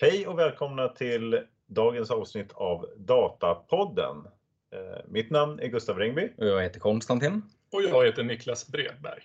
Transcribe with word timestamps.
Hej 0.00 0.26
och 0.26 0.38
välkomna 0.38 0.88
till 0.88 1.40
dagens 1.66 2.10
avsnitt 2.10 2.52
av 2.52 2.86
Datapodden. 2.96 4.16
Eh, 4.72 5.04
mitt 5.08 5.30
namn 5.30 5.60
är 5.60 5.66
Gustav 5.66 5.98
Rengby. 5.98 6.32
Och 6.36 6.46
jag 6.46 6.62
heter 6.62 6.80
Konstantin. 6.80 7.42
Och 7.72 7.82
jag 7.82 8.06
heter 8.06 8.22
Niklas 8.22 8.68
Bredberg. 8.68 9.22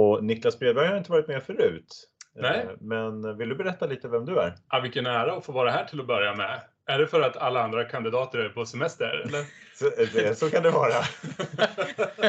Och 0.00 0.24
Niklas 0.24 0.58
Bredberg 0.58 0.86
har 0.88 0.98
inte 0.98 1.10
varit 1.12 1.28
med 1.28 1.42
förut. 1.42 2.08
Nej. 2.34 2.60
Eh, 2.60 2.70
Men 2.80 3.38
vill 3.38 3.48
du 3.48 3.54
berätta 3.54 3.86
lite 3.86 4.08
vem 4.08 4.24
du 4.24 4.38
är? 4.38 4.54
Ja, 4.70 4.80
vilken 4.80 5.06
ära 5.06 5.32
att 5.32 5.44
få 5.44 5.52
vara 5.52 5.70
här 5.70 5.84
till 5.84 6.00
att 6.00 6.06
börja 6.06 6.34
med. 6.34 6.60
Är 6.86 6.98
det 6.98 7.06
för 7.06 7.20
att 7.20 7.36
alla 7.36 7.62
andra 7.62 7.84
kandidater 7.84 8.38
är 8.38 8.48
på 8.48 8.66
semester? 8.66 9.06
Eller? 9.26 9.44
Så, 9.74 9.90
det, 10.18 10.38
så 10.38 10.50
kan 10.50 10.62
det 10.62 10.70
vara. 10.70 10.88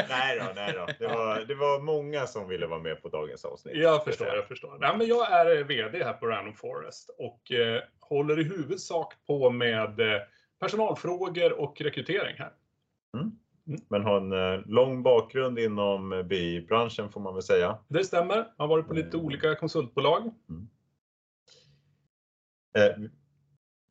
nej 0.08 0.38
då, 0.38 0.44
nej 0.54 0.72
då. 0.72 0.86
Det 0.98 1.06
var, 1.06 1.40
det 1.48 1.54
var 1.54 1.80
många 1.80 2.26
som 2.26 2.48
ville 2.48 2.66
vara 2.66 2.80
med 2.80 3.02
på 3.02 3.08
dagens 3.08 3.44
avsnitt. 3.44 3.76
Jag 3.76 4.04
förstår, 4.04 4.26
jag 4.26 4.48
förstår. 4.48 4.78
Nej, 4.80 4.96
men 4.98 5.06
jag 5.06 5.32
är 5.32 5.64
VD 5.64 6.04
här 6.04 6.12
på 6.12 6.26
Random 6.26 6.54
Forest 6.54 7.10
och 7.18 7.52
eh, 7.52 7.82
håller 8.00 8.40
i 8.40 8.42
huvudsak 8.42 9.12
på 9.26 9.50
med 9.50 10.00
eh, 10.00 10.20
personalfrågor 10.60 11.52
och 11.60 11.80
rekrytering 11.80 12.36
här. 12.38 12.52
Men 13.90 14.02
har 14.02 14.16
en 14.16 14.32
eh, 14.32 14.66
lång 14.66 15.02
bakgrund 15.02 15.58
inom 15.58 16.24
BI-branschen 16.28 17.10
får 17.12 17.20
man 17.20 17.34
väl 17.34 17.42
säga. 17.42 17.78
Det 17.88 18.04
stämmer. 18.04 18.36
Jag 18.36 18.64
har 18.64 18.68
varit 18.68 18.86
på 18.88 18.94
lite 18.94 19.16
Mm. 19.16 19.26
olika 19.26 19.54
konsultbolag. 19.54 20.34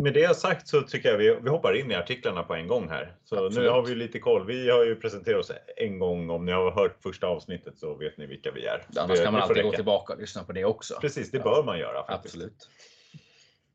Eh, 0.04 0.14
Med 0.14 0.14
det 0.14 0.38
sagt 0.38 0.68
så 0.68 0.82
tycker 0.82 1.10
jag 1.10 1.18
vi, 1.18 1.40
vi 1.42 1.50
hoppar 1.50 1.74
in 1.74 1.92
i 1.92 1.96
artiklarna 1.96 2.44
på 2.44 2.54
en 2.54 2.68
gång 2.68 2.90
här. 2.90 3.16
Så 3.24 3.36
nu 3.36 3.46
Absolut. 3.46 3.72
har 3.72 3.82
vi 3.86 3.96
lite 3.96 4.20
koll. 4.20 4.46
Vi 4.48 4.70
har 4.70 4.86
ju 4.86 4.96
presenterat 4.96 5.40
oss 5.40 5.52
en 5.78 6.00
gång. 6.00 6.30
Om 6.30 6.46
ni 6.46 6.52
har 6.52 6.72
hört 6.72 6.98
första 7.04 7.28
avsnittet 7.28 7.78
så 7.78 7.96
vet 7.96 8.18
ni 8.18 8.26
vilka 8.26 8.52
vi 8.52 8.66
är. 8.66 8.86
Annars 8.98 9.18
Det- 9.20 9.24
kan 9.24 9.34
man 9.34 9.42
alltid 9.42 9.64
gå 9.64 9.70
räcka. 9.70 9.76
tillbaka 9.76 10.14
och 10.14 10.20
lyssna 10.20 10.44
på 10.44 10.52
det 10.52 10.66
också. 10.66 10.98
Precis, 11.02 11.32
det 11.32 11.38
Ja. 11.38 11.44
bör 11.44 11.64
man 11.64 11.80
göra. 11.80 12.06
Faktiskt. 12.08 12.36
Absolut. 12.36 12.70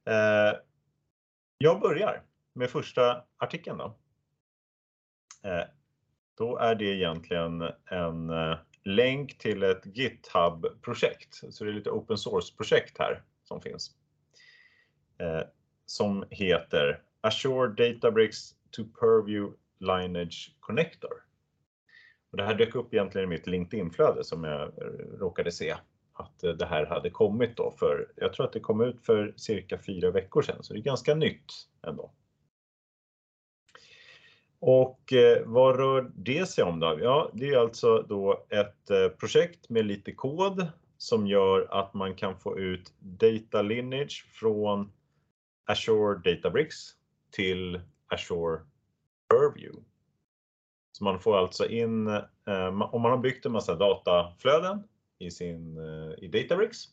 Eh, 0.09 0.59
jag 1.59 1.81
börjar 1.81 2.23
med 2.55 2.71
första 2.71 3.25
artikeln. 3.37 3.79
Då. 3.79 3.97
Eh, 5.45 5.65
då 6.39 6.59
är 6.59 6.75
det 6.75 6.85
egentligen 6.85 7.63
en 7.91 8.31
eh, 8.31 8.57
länk 8.85 9.39
till 9.39 9.63
ett 9.63 9.83
GitHub-projekt. 9.85 11.35
Så 11.55 11.65
det 11.65 11.71
är 11.71 11.75
lite 11.75 11.91
open 11.91 12.19
source-projekt 12.19 12.99
här 12.99 13.23
som 13.45 13.61
finns. 13.61 13.91
Som 15.91 16.25
heter 16.31 17.03
Azure 17.21 17.69
Databricks 17.69 18.55
to 18.71 18.83
Purview 19.01 19.57
Lineage 19.79 20.57
Connector. 20.61 21.13
Och 22.31 22.37
det 22.37 22.45
här 22.45 22.55
dök 22.55 22.75
upp 22.75 22.95
egentligen 22.95 23.29
i 23.29 23.31
mitt 23.31 23.47
LinkedIn-flöde 23.47 24.25
som 24.25 24.45
jag 24.45 24.73
råkade 25.19 25.53
se 25.53 25.77
att 26.19 26.45
eh, 26.45 26.51
det 26.51 26.67
här 26.67 26.87
hade 26.87 27.11
kommit 27.11 27.57
då 27.57 27.75
för, 27.79 28.13
jag 28.17 28.33
tror 28.33 28.47
att 28.47 28.53
det 28.53 28.61
kom 28.61 28.81
ut 28.81 29.07
för 29.07 29.35
cirka 29.37 29.79
fyra 29.79 30.11
veckor 30.11 30.43
sedan, 30.43 30.63
så 30.63 30.73
det 30.73 30.81
är 30.81 30.83
ganska 30.83 31.15
nytt 31.15 31.53
ändå. 31.87 32.11
Och 34.61 35.13
eh, 35.13 35.43
vad 35.47 35.77
rör 35.77 36.11
det 36.15 36.47
sig 36.47 36.65
om 36.65 36.81
då? 36.81 36.99
Ja, 37.03 37.31
det 37.35 37.49
är 37.49 37.59
alltså 37.59 38.03
då 38.09 38.47
ett 38.49 38.91
eh, 38.91 39.09
projekt 39.09 39.69
med 39.69 39.87
lite 39.87 40.13
kod 40.13 40.67
som 40.99 41.27
gör 41.27 41.69
att 41.71 41.95
man 41.95 42.15
kan 42.15 42.37
få 42.41 42.59
ut 42.59 42.93
data 42.99 43.63
lineage 43.63 44.27
från 44.33 44.93
Azure 45.69 46.21
Databricks 46.25 46.95
till 47.31 47.81
Azure 48.07 48.61
Purview. 49.31 49.83
Så 50.93 51.05
man 51.05 51.21
får 51.21 51.39
alltså 51.39 51.69
in, 51.69 52.09
eh, 52.09 52.67
om 52.67 53.03
man 53.03 53.11
har 53.11 53.19
byggt 53.19 53.47
en 53.47 53.53
massa 53.53 53.75
dataflöden 53.75 54.83
i 55.19 55.31
sin 55.31 55.79
eh, 55.79 56.25
i 56.25 56.29
Databricks 56.29 56.85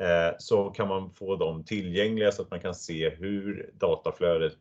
eh, 0.00 0.36
så 0.38 0.70
kan 0.70 0.88
man 0.88 1.14
få 1.14 1.36
dem 1.36 1.64
tillgängliga 1.64 2.32
så 2.32 2.42
att 2.42 2.50
man 2.50 2.60
kan 2.60 2.74
se 2.74 3.10
hur 3.10 3.70
dataflödet 3.74 4.58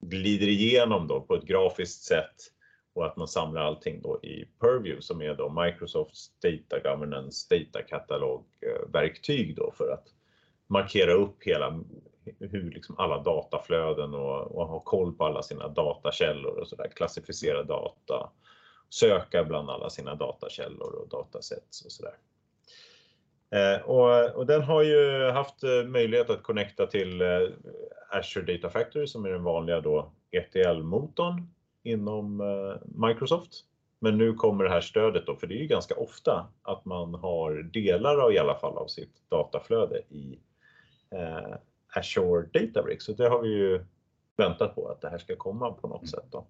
glider 0.00 0.48
igenom 0.48 1.06
då 1.06 1.20
på 1.20 1.34
ett 1.34 1.44
grafiskt 1.44 2.02
sätt 2.02 2.52
och 2.94 3.06
att 3.06 3.16
man 3.16 3.28
samlar 3.28 3.60
allting 3.60 4.02
då 4.02 4.20
i 4.22 4.48
Purview 4.60 5.02
som 5.02 5.22
är 5.22 5.34
då 5.34 5.62
Microsofts 5.62 6.30
Data 6.38 6.90
Governance 6.90 7.56
Data 7.56 7.82
Catalog 7.82 8.46
eh, 8.60 8.92
verktyg 8.92 9.56
då 9.56 9.72
för 9.76 9.92
att 9.92 10.06
markera 10.66 11.12
upp 11.12 11.42
hela 11.42 11.80
hur 12.38 12.70
liksom 12.70 12.98
alla 12.98 13.22
dataflöden 13.22 14.14
och, 14.14 14.56
och 14.56 14.68
ha 14.68 14.80
koll 14.80 15.12
på 15.12 15.24
alla 15.24 15.42
sina 15.42 15.68
datakällor 15.68 16.58
och 16.60 16.68
sådär, 16.68 16.88
klassificera 16.94 17.62
data, 17.62 18.30
söka 18.90 19.44
bland 19.44 19.70
alla 19.70 19.90
sina 19.90 20.14
datakällor 20.14 20.94
och 20.94 21.08
datasets 21.08 21.84
och 21.84 21.92
sådär. 21.92 22.14
Eh, 23.50 23.82
och, 23.82 24.36
och 24.36 24.46
den 24.46 24.62
har 24.62 24.82
ju 24.82 25.30
haft 25.30 25.62
eh, 25.62 25.84
möjlighet 25.84 26.30
att 26.30 26.42
connecta 26.42 26.86
till 26.86 27.20
eh, 27.22 27.48
Azure 28.10 28.52
Data 28.52 28.70
Factory 28.70 29.06
som 29.06 29.24
är 29.24 29.30
den 29.30 29.42
vanliga 29.42 29.80
då 29.80 30.12
ETL-motorn 30.30 31.48
inom 31.82 32.40
eh, 32.40 33.08
Microsoft. 33.08 33.64
Men 33.98 34.18
nu 34.18 34.34
kommer 34.34 34.64
det 34.64 34.70
här 34.70 34.80
stödet 34.80 35.26
då, 35.26 35.36
för 35.36 35.46
det 35.46 35.54
är 35.54 35.58
ju 35.58 35.66
ganska 35.66 35.94
ofta 35.94 36.46
att 36.62 36.84
man 36.84 37.14
har 37.14 37.62
delar 37.62 38.18
av 38.18 38.32
i 38.32 38.38
alla 38.38 38.54
fall 38.54 38.78
av 38.78 38.86
sitt 38.86 39.30
dataflöde 39.30 39.98
i 39.98 40.38
eh, 41.10 41.56
Azure 41.96 42.48
Databricks. 42.52 43.04
Så 43.04 43.12
det 43.12 43.28
har 43.28 43.42
vi 43.42 43.48
ju 43.48 43.84
väntat 44.36 44.74
på 44.74 44.88
att 44.88 45.00
det 45.00 45.08
här 45.08 45.18
ska 45.18 45.36
komma 45.36 45.72
på 45.72 45.88
något 45.88 46.08
sätt. 46.08 46.26
Då. 46.30 46.46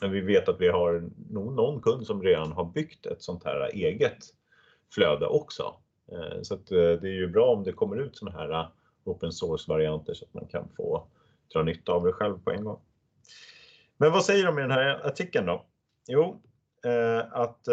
Men 0.00 0.10
vi 0.10 0.20
vet 0.20 0.48
att 0.48 0.60
vi 0.60 0.68
har 0.68 1.10
nog 1.30 1.52
någon 1.52 1.82
kund 1.82 2.06
som 2.06 2.22
redan 2.22 2.52
har 2.52 2.64
byggt 2.64 3.06
ett 3.06 3.22
sånt 3.22 3.44
här 3.44 3.70
eget 3.74 4.18
flöde 4.94 5.26
också. 5.26 5.74
Eh, 6.12 6.42
Så 6.42 6.54
att 6.54 6.70
eh, 6.70 6.76
det 6.76 7.08
är 7.08 7.14
ju 7.14 7.28
bra 7.28 7.46
om 7.46 7.64
det 7.64 7.72
kommer 7.72 7.96
ut 7.96 8.16
såna 8.16 8.30
här 8.30 8.50
eh, 8.50 8.66
open 9.04 9.32
source-varianter 9.32 10.14
så 10.14 10.24
att 10.24 10.34
man 10.34 10.46
kan 10.46 10.68
få 10.76 11.06
dra 11.52 11.62
nytta 11.62 11.92
av 11.92 12.04
det 12.04 12.12
själv 12.12 12.38
på 12.44 12.50
en 12.50 12.64
gång. 12.64 12.80
Men 13.96 14.12
vad 14.12 14.24
säger 14.24 14.46
de 14.46 14.58
i 14.58 14.62
den 14.62 14.70
här 14.70 15.06
artikeln 15.06 15.46
då? 15.46 15.64
Jo, 16.08 16.42
att 17.30 17.68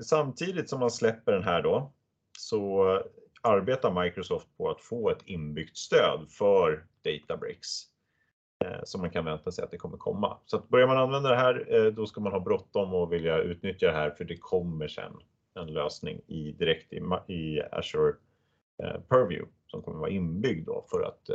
samtidigt 0.00 0.68
som 0.68 0.80
man 0.80 0.90
släpper 0.90 1.32
den 1.32 1.42
här 1.42 1.62
då 1.62 1.92
så 2.38 3.02
arbetar 3.42 4.02
Microsoft 4.04 4.56
på 4.56 4.70
att 4.70 4.80
få 4.80 5.10
ett 5.10 5.22
inbyggt 5.24 5.76
stöd 5.76 6.30
för 6.30 6.86
Databricks 7.04 7.82
eh, 8.64 8.80
som 8.84 9.00
man 9.00 9.10
kan 9.10 9.24
vänta 9.24 9.52
sig 9.52 9.64
att 9.64 9.70
det 9.70 9.76
kommer 9.76 9.96
komma. 9.96 10.38
Så 10.46 10.56
att 10.56 10.68
börjar 10.68 10.86
man 10.86 10.98
använda 10.98 11.30
det 11.30 11.36
här, 11.36 11.74
eh, 11.74 11.92
då 11.92 12.06
ska 12.06 12.20
man 12.20 12.32
ha 12.32 12.40
bråttom 12.40 12.94
och 12.94 13.12
vilja 13.12 13.38
utnyttja 13.38 13.86
det 13.86 13.92
här 13.92 14.10
för 14.10 14.24
det 14.24 14.36
kommer 14.36 14.88
sen 14.88 15.12
en 15.54 15.66
lösning 15.66 16.20
i, 16.26 16.52
direkt 16.52 16.92
i, 16.92 16.96
i 17.32 17.62
Azure 17.72 18.14
eh, 18.82 19.00
Purview 19.08 19.52
som 19.66 19.82
kommer 19.82 19.98
vara 19.98 20.10
inbyggd 20.10 20.66
då 20.66 20.86
för 20.90 21.02
att 21.02 21.30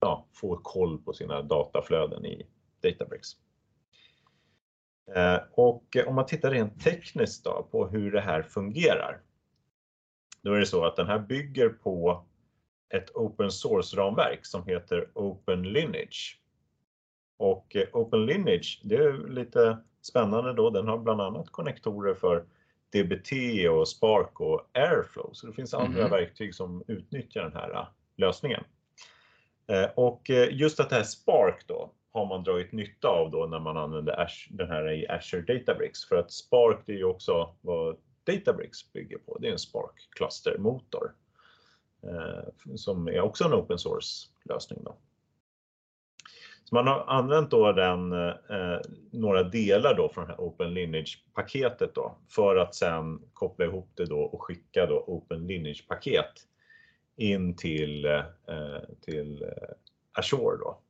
ja, 0.00 0.26
få 0.32 0.56
koll 0.56 0.98
på 0.98 1.12
sina 1.12 1.42
dataflöden 1.42 2.26
i 2.26 2.46
Databricks. 2.82 3.28
Och 5.50 5.96
om 6.06 6.14
man 6.14 6.26
tittar 6.26 6.50
rent 6.50 6.84
tekniskt 6.84 7.44
då 7.44 7.68
på 7.70 7.86
hur 7.86 8.12
det 8.12 8.20
här 8.20 8.42
fungerar. 8.42 9.20
Då 10.44 10.52
är 10.52 10.58
det 10.60 10.66
så 10.66 10.84
att 10.84 10.96
den 10.96 11.06
här 11.06 11.18
bygger 11.18 11.68
på 11.68 12.24
ett 12.94 13.10
open 13.14 13.50
source-ramverk 13.50 14.38
som 14.42 14.66
heter 14.66 15.08
Open 15.14 15.62
Lineage. 15.62 16.40
Och 17.36 17.76
eh, 17.76 17.86
Open 17.92 18.26
Lineage, 18.26 18.80
det 18.84 18.94
är 18.96 19.28
lite 19.28 19.78
spännande 20.02 20.52
då. 20.52 20.70
Den 20.70 20.88
har 20.88 20.98
bland 20.98 21.20
annat 21.20 21.50
konnektorer 21.50 22.14
för 22.14 22.44
DBT 22.92 23.32
och 23.70 23.88
Spark 23.88 24.40
och 24.40 24.70
Airflow. 24.74 25.30
Så 25.32 25.46
det 25.46 25.52
finns 25.52 25.74
andra 25.74 26.00
Mhm. 26.02 26.10
verktyg 26.10 26.54
som 26.54 26.82
utnyttjar 26.86 27.42
den 27.42 27.52
här 27.52 27.70
eh, 27.74 27.86
lösningen. 28.16 28.64
Eh, 29.66 29.90
Och 29.96 30.30
just 30.50 30.80
att 30.80 30.90
det 30.90 30.96
här 30.96 31.02
Spark 31.02 31.64
då 31.66 31.90
har 32.12 32.26
man 32.26 32.42
dragit 32.44 32.72
nytta 32.72 33.08
av 33.08 33.30
då 33.30 33.46
när 33.46 33.58
man 33.60 33.76
använder 33.76 34.28
den 34.50 34.68
här 34.68 34.90
i 34.92 35.08
Azure 35.08 35.42
Databricks. 35.42 36.04
För 36.08 36.16
att 36.16 36.32
Spark 36.32 36.78
det 36.86 36.92
är 36.92 36.96
ju 36.96 37.04
också 37.04 37.54
vad 37.60 37.96
Databricks 38.24 38.92
bygger 38.92 39.18
på. 39.18 39.38
Det 39.38 39.48
är 39.48 39.52
en 39.52 39.58
Spark 39.58 40.08
Cluster-motor. 40.16 41.12
eh, 42.02 42.74
Som 42.76 43.08
är 43.08 43.20
också 43.20 43.44
en 43.44 43.54
open 43.54 43.78
source 43.78 44.28
lösning. 44.44 44.84
Då. 44.84 44.96
Så 46.64 46.74
man 46.74 46.86
har 46.86 47.04
använt 47.06 47.50
då 47.50 47.72
den, 47.72 48.12
eh, 48.12 48.80
några 49.10 49.42
delar 49.42 49.94
då 49.94 50.08
från 50.08 50.24
det 50.24 50.30
här 50.30 50.40
Open 50.40 50.74
Lineage-paketet 50.74 51.94
då 51.94 52.18
för 52.28 52.56
att 52.56 52.74
sen 52.74 53.22
koppla 53.32 53.64
ihop 53.64 53.90
det 53.94 54.04
då 54.06 54.20
och 54.20 54.42
skicka 54.42 54.86
då 54.86 55.04
Open 55.06 55.46
Lineage-paket 55.46 56.32
in 57.16 57.56
till, 57.56 58.04
eh, 58.04 58.22
till 59.00 59.42
eh, 59.42 59.48
Azure 60.12 60.56
då. 60.56 60.80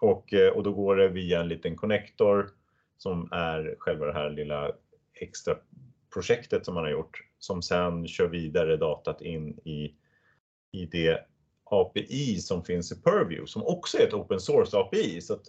Och, 0.00 0.32
eh, 0.32 0.52
och 0.52 0.62
då 0.62 0.72
går 0.72 0.96
det 0.96 1.08
via 1.08 1.40
en 1.40 1.48
liten 1.48 1.76
connector 1.76 2.50
som 2.96 3.28
är 3.32 3.76
själva 3.78 4.06
det 4.06 4.12
här 4.12 4.30
lilla 4.30 4.72
extra 5.14 5.56
projektet 6.16 6.64
som 6.64 6.74
man 6.74 6.84
har 6.84 6.90
gjort 6.90 7.20
som 7.38 7.62
sen 7.62 8.08
kör 8.08 8.26
vidare 8.28 8.76
datat 8.76 9.20
in 9.20 9.58
i, 9.58 9.94
i 10.72 10.86
det 10.86 11.26
API 11.64 12.40
som 12.40 12.64
finns 12.64 12.92
i 12.92 13.02
Purview 13.02 13.46
som 13.46 13.66
också 13.66 13.98
är 13.98 14.06
ett 14.06 14.14
open 14.14 14.40
source 14.40 14.78
API. 14.78 15.20
Så 15.20 15.34
att 15.34 15.46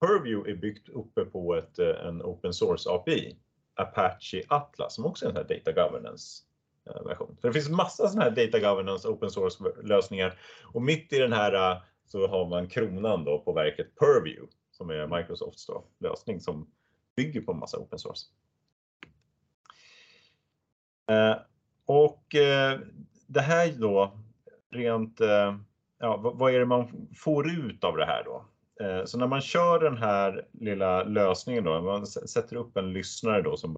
Purview 0.00 0.50
är 0.50 0.56
byggt 0.56 0.88
uppe 0.88 1.24
på 1.24 1.56
ett, 1.56 1.78
eh, 1.78 2.06
en 2.06 2.22
open 2.22 2.54
source 2.54 2.90
API, 2.90 3.36
Apache 3.74 4.42
Atlas, 4.48 4.94
som 4.94 5.06
också 5.06 5.24
är 5.24 5.28
en 5.28 5.34
sån 5.34 5.46
här 5.48 5.56
data 5.56 5.72
governance 5.72 6.42
eh, 6.86 7.02
version. 7.02 7.36
Så 7.40 7.46
det 7.46 7.52
finns 7.52 7.68
massa 7.68 8.08
sådana 8.08 8.30
här 8.30 8.46
data 8.46 8.58
governance 8.58 9.08
open 9.08 9.30
source 9.30 9.64
lösningar 9.82 10.40
och 10.72 10.82
mitt 10.82 11.12
i 11.12 11.18
den 11.18 11.32
här 11.32 11.72
eh, 11.72 11.82
så 12.06 12.26
har 12.28 12.48
man 12.48 12.68
kronan 12.68 13.24
då 13.24 13.38
på 13.38 13.52
verket 13.52 13.98
Purview 13.98 14.52
som 14.70 14.90
är 14.90 15.18
Microsofts 15.18 15.66
då, 15.66 15.84
lösning 16.00 16.40
som 16.40 16.70
bygger 17.16 17.40
på 17.40 17.52
massa 17.52 17.78
open 17.78 17.98
source. 17.98 18.26
Eh, 21.08 21.36
och 21.86 22.34
eh, 22.34 22.80
det 23.26 23.40
här 23.40 23.72
då 23.78 24.18
rent, 24.70 25.20
eh, 25.20 25.56
ja, 25.98 26.16
vad 26.16 26.54
är 26.54 26.58
det 26.58 26.66
man 26.66 27.08
får 27.16 27.50
ut 27.50 27.84
av 27.84 27.96
det 27.96 28.06
här 28.06 28.24
då? 28.24 28.44
Eh, 28.84 29.04
så 29.04 29.18
när 29.18 29.26
man 29.26 29.40
kör 29.40 29.80
den 29.80 29.96
här 29.96 30.46
lilla 30.52 31.04
lösningen 31.04 31.64
då, 31.64 31.80
man 31.80 32.06
sätter 32.06 32.56
upp 32.56 32.76
en 32.76 32.92
lyssnare 32.92 33.42
då 33.42 33.56
som 33.56 33.76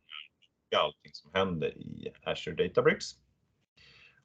allting 0.76 1.12
som 1.12 1.30
händer 1.34 1.68
i 1.68 2.12
Azure 2.24 2.56
Databricks. 2.56 3.06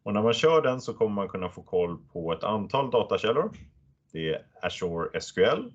Och 0.04 0.13
när 0.13 0.22
man 0.22 0.34
kör 0.34 0.62
den 0.62 0.81
så 0.81 0.94
kommer 0.94 1.16
man 1.16 1.30
kunna 1.30 1.50
få 1.50 1.63
koll 1.63 1.98
på 2.13 2.34
ett 2.34 2.44
antal 2.44 2.92
datakällor. 2.92 3.51
Det 4.12 4.30
är 4.30 4.46
Azure 4.62 5.22
SQL, 5.22 5.72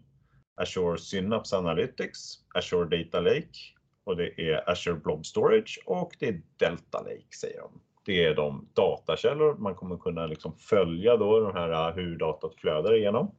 Azure 0.54 0.98
Synapse 0.98 1.56
Analytics, 1.56 2.38
Azure 2.54 2.98
Data 2.98 3.20
Lake 3.20 3.58
och 4.04 4.16
det 4.16 4.40
är 4.40 4.70
Azure 4.70 4.96
Blob 4.96 5.26
Storage 5.26 5.80
och 5.86 6.12
det 6.18 6.28
är 6.28 6.42
Delta 6.56 6.98
Lake 6.98 7.36
säger 7.40 7.60
de. 7.60 7.80
Det 8.04 8.24
är 8.24 8.34
de 8.34 8.68
datakällor 8.74 9.54
man 9.54 9.74
kommer 9.74 9.96
kunna 9.96 10.26
liksom 10.26 10.56
följa 10.56 11.16
då 11.16 11.40
de 11.40 11.54
här 11.54 11.88
eh, 11.88 11.94
hur 11.94 12.16
datat 12.16 12.54
flödar 12.54 12.94
igenom. 12.94 13.34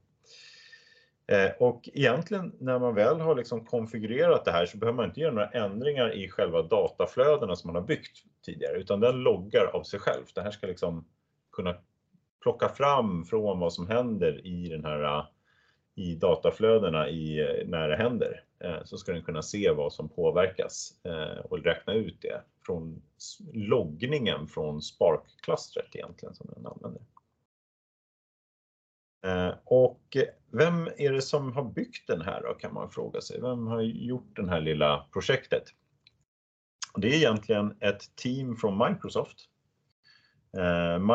Eh, 1.27 1.51
och 1.59 1.89
egentligen 1.93 2.55
när 2.59 2.79
man 2.79 2.95
väl 2.95 3.19
har 3.19 3.35
liksom 3.35 3.65
konfigurerat 3.65 4.45
det 4.45 4.51
här 4.51 4.65
så 4.65 4.77
behöver 4.77 4.95
man 4.95 5.05
inte 5.05 5.19
göra 5.19 5.33
några 5.33 5.49
ändringar 5.49 6.13
i 6.13 6.29
själva 6.29 6.61
dataflödena 6.61 7.55
som 7.55 7.67
man 7.67 7.81
har 7.81 7.87
byggt 7.87 8.17
tidigare, 8.45 8.77
utan 8.77 8.99
den 8.99 9.15
loggar 9.15 9.65
av 9.73 9.83
sig 9.83 9.99
själv. 9.99 10.23
Det 10.35 10.41
här 10.41 10.51
ska 10.51 10.67
liksom 10.67 11.05
kunna 11.51 11.75
plocka 12.41 12.69
fram 12.69 13.25
från 13.25 13.59
vad 13.59 13.73
som 13.73 13.87
händer 13.87 14.45
i 14.47 14.69
den 14.69 14.85
här 14.85 15.03
eh, 15.03 15.25
i 15.95 16.15
dataflödena 16.15 17.09
i, 17.09 17.39
eh, 17.39 17.67
när 17.67 17.89
det 17.89 17.95
händer. 17.95 18.43
Eh, 18.59 18.83
så 18.83 18.97
ska 18.97 19.11
den 19.11 19.23
kunna 19.23 19.41
se 19.41 19.71
vad 19.71 19.93
som 19.93 20.09
påverkas 20.09 20.93
eh, 21.03 21.45
och 21.45 21.63
räkna 21.63 21.93
ut 21.93 22.21
det 22.21 22.41
från 22.65 23.01
loggningen 23.53 24.47
från 24.47 24.81
Spark-klustret 24.81 25.95
egentligen 25.95 26.35
som 26.35 26.49
den 26.55 26.65
använder. 26.65 27.01
Och 29.63 30.17
vem 30.51 30.87
är 30.97 31.11
det 31.11 31.21
som 31.21 31.53
har 31.53 31.63
byggt 31.63 32.07
den 32.07 32.21
här 32.21 32.41
då 32.41 32.53
kan 32.53 32.73
man 32.73 32.89
fråga 32.89 33.21
sig. 33.21 33.41
Vem 33.41 33.67
har 33.67 33.81
gjort 33.81 34.35
det 34.35 34.49
här 34.49 34.61
lilla 34.61 35.05
projektet? 35.13 35.63
Det 36.95 37.07
är 37.07 37.13
egentligen 37.13 37.77
ett 37.79 38.15
team 38.15 38.55
från 38.55 38.89
Microsoft. 38.89 39.37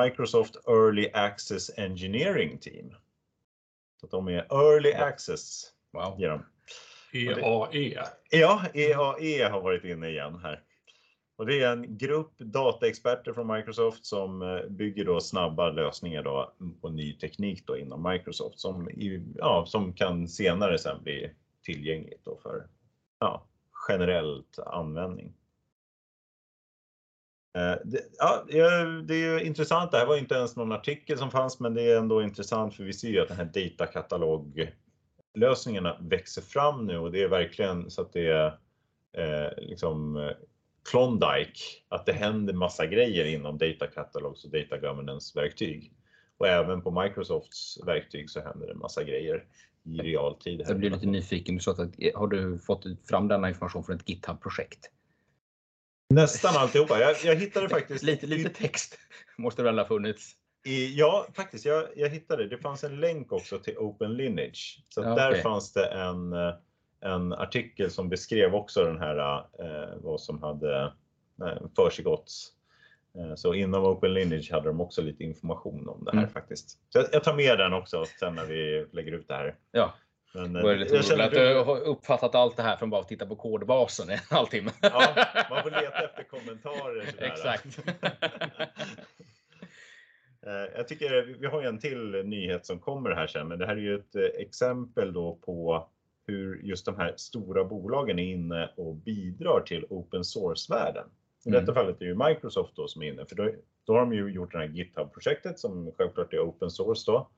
Microsoft 0.04 0.56
Early 0.68 1.10
Access 1.12 1.78
Engineering 1.78 2.58
Team. 2.58 2.94
Så 4.00 4.06
de 4.06 4.28
är 4.28 4.46
Early 4.50 4.92
Access. 4.92 5.72
Wow. 5.92 6.20
Ger 6.20 6.44
EAE. 7.12 8.04
Ja, 8.30 8.66
EAE 8.74 9.48
har 9.48 9.60
varit 9.60 9.84
inne 9.84 10.08
igen 10.08 10.40
här. 10.42 10.62
Och 11.36 11.46
det 11.46 11.62
är 11.62 11.72
en 11.72 11.98
grupp 11.98 12.38
dataexperter 12.38 13.32
från 13.32 13.56
Microsoft 13.56 14.06
som 14.06 14.42
eh, 14.42 14.70
bygger 14.70 15.04
då 15.04 15.20
snabba 15.20 15.70
lösningar 15.70 16.22
då 16.22 16.54
på 16.80 16.88
ny 16.88 17.12
teknik 17.12 17.66
då 17.66 17.76
inom 17.76 18.12
Microsoft 18.12 18.58
som, 18.58 18.90
ja, 19.34 19.64
som 19.66 19.92
kan 19.92 20.28
senare 20.28 20.78
sen 20.78 21.02
bli 21.02 21.30
tillgängligt 21.62 22.24
då 22.24 22.38
för 22.42 22.66
ja, 23.18 23.46
generellt 23.88 24.58
användning. 24.58 25.34
Eh, 27.56 27.76
det, 27.84 28.00
ja, 28.18 28.44
det 29.04 29.24
är 29.24 29.38
intressant. 29.38 29.90
Det 29.90 29.98
här 29.98 30.06
var 30.06 30.16
inte 30.16 30.34
ens 30.34 30.56
någon 30.56 30.72
artikel 30.72 31.18
som 31.18 31.30
fanns, 31.30 31.60
men 31.60 31.74
det 31.74 31.82
är 31.82 31.98
ändå 31.98 32.22
intressant 32.22 32.74
för 32.74 32.84
vi 32.84 32.92
ser 32.92 33.08
ju 33.08 33.20
att 33.20 33.28
den 33.28 33.36
här 33.36 33.50
datakatalog-lösningarna 33.54 35.96
växer 36.00 36.42
fram 36.42 36.86
nu 36.86 36.98
och 36.98 37.12
det 37.12 37.22
är 37.22 37.28
verkligen 37.28 37.90
så 37.90 38.02
att 38.02 38.12
det 38.12 38.26
är 38.26 38.46
eh, 39.16 39.48
liksom 39.58 40.30
Klondike, 40.90 41.60
att 41.88 42.06
det 42.06 42.12
händer 42.12 42.54
massa 42.54 42.86
grejer 42.86 43.24
inom 43.24 43.58
data 43.58 43.86
catalogs 43.86 44.44
och 44.44 44.50
data 44.50 44.78
governance-verktyg. 44.78 45.92
Och 46.38 46.48
även 46.48 46.82
på 46.82 47.02
Microsofts 47.02 47.78
verktyg 47.86 48.30
så 48.30 48.40
händer 48.40 48.66
det 48.66 48.74
massa 48.74 49.04
grejer 49.04 49.44
i 49.84 49.98
realtid. 49.98 50.62
Jag 50.68 50.78
blir 50.78 50.90
lite 50.90 51.06
nyfiken. 51.06 51.60
Så 51.60 51.70
att, 51.70 51.78
eh, 51.78 51.86
har 52.14 52.28
du 52.28 52.58
fått 52.58 52.84
fram 53.08 53.28
denna 53.28 53.48
information 53.48 53.84
från 53.84 53.96
ett 53.96 54.08
GitHub-projekt? 54.08 54.90
Nästan 56.14 56.56
alltihopa. 56.56 57.00
Jag, 57.00 57.16
jag 57.24 57.34
hittade 57.34 57.68
faktiskt... 57.68 58.02
lite, 58.04 58.26
lite 58.26 58.50
text 58.50 58.98
måste 59.38 59.62
väl 59.62 59.78
ha 59.78 59.86
funnits? 59.86 60.32
I, 60.64 60.98
ja, 60.98 61.26
faktiskt. 61.34 61.64
Jag, 61.64 61.84
jag 61.96 62.08
hittade. 62.08 62.48
Det 62.48 62.58
fanns 62.58 62.84
en 62.84 63.00
länk 63.00 63.32
också 63.32 63.58
till 63.58 63.78
Open 63.78 64.14
Lineage. 64.14 64.84
Så 64.88 65.00
ja, 65.00 65.14
där 65.14 65.30
okay. 65.30 65.42
fanns 65.42 65.72
det 65.72 65.86
en 65.86 66.32
eh, 66.32 66.54
en 67.00 67.32
artikel 67.32 67.90
som 67.90 68.08
beskrev 68.08 68.54
också 68.54 68.84
den 68.84 68.98
här 68.98 69.38
eh, 69.38 69.96
vad 69.96 70.20
som 70.20 70.42
hade 70.42 70.92
eh, 71.42 71.66
försiggått. 71.76 72.32
Eh, 73.18 73.34
så 73.34 73.54
inom 73.54 73.84
Open 73.84 74.14
Lineage 74.14 74.52
hade 74.52 74.68
de 74.68 74.80
också 74.80 75.02
lite 75.02 75.24
information 75.24 75.88
om 75.88 76.04
det 76.04 76.10
här 76.10 76.18
mm. 76.18 76.30
faktiskt. 76.30 76.70
Så 76.70 76.98
jag, 76.98 77.06
jag, 77.12 77.24
tar 77.24 77.34
med 77.34 77.58
den 77.58 77.72
också 77.72 78.04
sen 78.20 78.34
när 78.34 78.44
vi 78.44 78.86
lägger 78.92 79.12
ut 79.12 79.28
det 79.28 79.34
här. 79.34 79.56
Ja. 79.72 79.94
Men, 80.36 80.52
det 80.52 80.62
var 80.62 80.74
lite 80.74 80.94
jag 80.94 81.04
roligt 81.04 81.20
att 81.20 81.32
du 81.32 81.54
har 81.54 81.80
uppfattat 81.80 82.34
allt 82.34 82.56
det 82.56 82.62
här 82.62 82.76
från 82.76 82.90
bara 82.90 83.00
att 83.00 83.08
titta 83.08 83.26
på 83.26 83.36
kodbasen 83.36 84.10
i 84.10 84.12
en 84.12 84.18
halvtimme. 84.30 84.70
Ja, 84.80 85.26
man 85.50 85.62
får 85.62 85.70
leta 85.70 86.04
efter 86.04 86.22
kommentarer. 86.22 87.06
Sådär. 87.10 87.26
Exakt. 87.26 87.78
Jag 90.76 90.88
tycker 90.88 91.36
vi 91.40 91.46
har 91.46 91.62
en 91.62 91.78
till 91.78 92.22
nyhet 92.24 92.66
som 92.66 92.78
kommer 92.78 93.10
här 93.10 93.26
sen, 93.26 93.48
men 93.48 93.58
det 93.58 93.66
här 93.66 93.76
är 93.76 93.80
ju 93.80 93.94
ett 93.94 94.16
exempel 94.38 95.12
då 95.12 95.38
på 95.44 95.88
hur 96.26 96.60
just 96.62 96.86
de 96.86 96.96
här 96.96 97.14
stora 97.16 97.64
bolagen 97.64 98.18
är 98.18 98.32
inne 98.32 98.70
och 98.76 98.94
bidrar 98.94 99.60
till 99.60 99.86
open 99.90 100.24
source-världen. 100.24 101.04
I 101.44 101.48
mm. 101.48 101.60
detta 101.60 101.74
fallet 101.74 102.02
är 102.02 102.06
det 102.06 102.28
Microsoft 102.28 102.76
då 102.76 102.88
som 102.88 103.02
är 103.02 103.06
inne, 103.06 103.26
för 103.26 103.36
då, 103.36 103.50
då 103.84 103.92
har 103.92 104.00
de 104.00 104.12
ju 104.12 104.28
gjort 104.28 104.52
det 104.52 104.58
här 104.58 104.68
GitHub-projektet 104.68 105.58
som 105.58 105.92
självklart 105.92 106.32
är 106.32 106.38
open 106.38 106.70
source 106.70 107.10
då. 107.12 107.28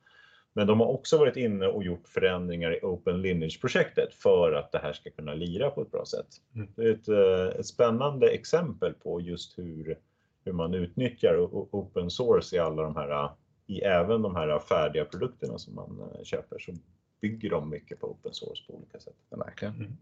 Men 0.58 0.66
de 0.66 0.81
har 0.81 0.87
också 0.87 1.19
varit 1.19 1.37
inne 1.37 1.66
och 1.66 1.84
gjort 1.84 2.08
förändringar 2.08 2.76
i 2.76 2.81
Open 2.82 3.22
Lineage-projektet 3.22 4.14
för 4.14 4.52
att 4.52 4.72
det 4.72 4.78
här 4.78 4.93
ska 4.93 5.10
kunna 5.10 5.34
lira 5.34 5.70
på 5.70 5.82
ett 5.82 5.91
bra 5.91 6.05
sätt. 6.05 6.27
Mm. 6.55 6.69
Det 6.77 6.82
är 6.82 6.91
ett, 6.91 7.08
eh, 7.08 7.60
ett, 7.60 7.67
spännande 7.67 8.29
exempel 8.29 8.94
på 8.94 9.20
just 9.20 9.58
hur, 9.58 9.98
hur 10.44 10.53
man 10.53 10.74
utnyttjar 10.74 11.36
open 11.74 12.10
source 12.10 12.56
i 12.56 12.58
alla 12.58 12.82
de 12.82 12.96
här, 12.96 13.31
i 13.67 13.81
även 13.81 14.22
de 14.22 14.36
här 14.36 14.58
färdiga 14.58 15.05
produkterna 15.05 15.58
som 15.58 15.74
man 15.74 16.00
eh, 16.00 16.24
köper. 16.24 16.58
Så 16.58 16.72
bygger 17.20 17.50
de 17.50 17.70
mycket 17.70 18.00
på 18.00 18.10
open 18.10 18.34
source 18.34 18.65
på 18.67 18.74
olika 18.74 19.00
sätt. 19.00 19.15
verkligen. 19.31 19.74
Mm. 19.74 19.96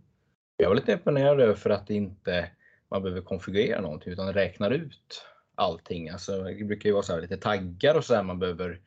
Jag 0.56 0.68
var 0.68 0.76
lite 0.76 0.92
imponerad 0.92 1.40
över 1.40 1.54
för 1.54 1.70
att 1.70 1.90
inte 1.90 2.50
man 2.88 3.02
behöver 3.02 3.20
konfigurera 3.20 3.80
någonting 3.80 4.12
utan 4.12 4.32
räknar 4.32 4.70
ut 4.70 5.26
allting. 5.54 6.08
Alltså, 6.08 6.42
det 6.42 6.64
brukar 6.64 6.88
ju 6.88 6.92
vara 6.92 7.02
så 7.02 7.12
här 7.12 7.20
lite 7.20 7.36
taggar 7.36 7.94
och 7.94 8.04
så 8.04 8.14
här 8.14 8.22
man 8.22 8.38
behöver 8.38 8.80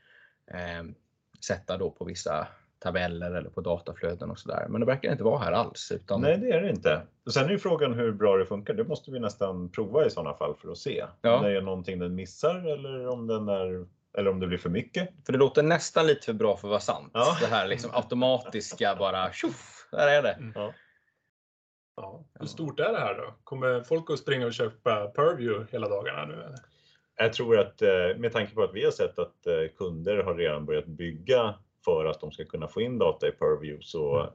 eh, 0.47 0.83
sätta 1.45 1.77
då 1.77 1.91
på 1.91 2.05
vissa 2.05 2.47
tabeller 2.79 3.31
eller 3.31 3.49
på 3.49 3.61
dataflöden 3.61 4.31
och 4.31 4.39
så 4.39 4.49
där. 4.49 4.65
Men 4.69 4.81
det 4.81 4.87
verkar 4.87 5.11
inte 5.11 5.23
vara 5.23 5.39
här 5.39 5.51
alls. 5.51 5.91
Utan... 5.95 6.21
Nej, 6.21 6.37
det 6.37 6.51
är 6.51 6.61
det 6.61 6.69
inte. 6.69 7.01
Och 7.25 7.33
sen 7.33 7.45
är 7.45 7.49
ju 7.49 7.59
frågan 7.59 7.93
hur 7.93 8.11
bra 8.11 8.37
det 8.37 8.45
funkar. 8.45 8.73
Det 8.73 8.83
måste 8.83 9.11
vi 9.11 9.19
nästan 9.19 9.69
prova 9.69 10.05
i 10.05 10.09
sådana 10.09 10.33
fall 10.33 10.55
för 10.55 10.71
att 10.71 10.77
se. 10.77 11.05
Ja. 11.21 11.37
Om 11.37 11.43
det 11.43 11.57
är 11.57 11.61
någonting 11.61 11.99
den 11.99 12.15
missar 12.15 12.55
eller 12.55 13.07
om 13.07 13.27
den 13.27 13.49
är 13.49 13.85
eller 14.17 14.29
om 14.31 14.39
det 14.39 14.47
blir 14.47 14.57
för 14.57 14.69
mycket. 14.69 15.09
För 15.25 15.33
det 15.33 15.39
låter 15.39 15.63
nästan 15.63 16.07
lite 16.07 16.25
för 16.25 16.33
bra 16.33 16.57
för 16.57 16.67
att 16.67 16.69
vara 16.69 16.79
sant. 16.79 17.11
Ja. 17.13 17.37
Det 17.41 17.47
här 17.47 17.67
liksom 17.67 17.91
automatiska 17.93 18.95
bara 18.99 19.31
tjoff, 19.31 19.87
där 19.91 20.07
är 20.07 20.23
det. 20.23 20.31
Mm. 20.31 20.51
Ja. 20.55 20.73
Ja. 21.95 22.23
Hur 22.39 22.47
stort 22.47 22.79
är 22.79 22.91
det 22.91 22.99
här 22.99 23.15
då? 23.15 23.33
Kommer 23.43 23.81
folk 23.81 24.09
att 24.09 24.19
springa 24.19 24.45
och 24.45 24.53
köpa 24.53 25.11
Purview 25.15 25.71
hela 25.71 25.89
dagarna 25.89 26.25
nu? 26.25 26.33
Eller? 26.33 26.59
Jag 27.21 27.33
tror 27.33 27.59
att 27.59 27.81
eh, 27.81 28.17
med 28.17 28.31
tanke 28.31 28.53
på 28.53 28.63
att 28.63 28.73
vi 28.73 28.83
har 28.83 28.91
sett 28.91 29.19
att 29.19 29.47
eh, 29.47 29.67
kunder 29.77 30.23
har 30.23 30.35
redan 30.35 30.65
börjat 30.65 30.85
bygga 30.85 31.55
för 31.85 32.05
att 32.05 32.21
de 32.21 32.31
ska 32.31 32.45
kunna 32.45 32.67
få 32.67 32.81
in 32.81 32.97
data 32.97 33.27
i 33.27 33.31
Purview 33.31 33.83
så 33.83 34.19
mm. 34.19 34.33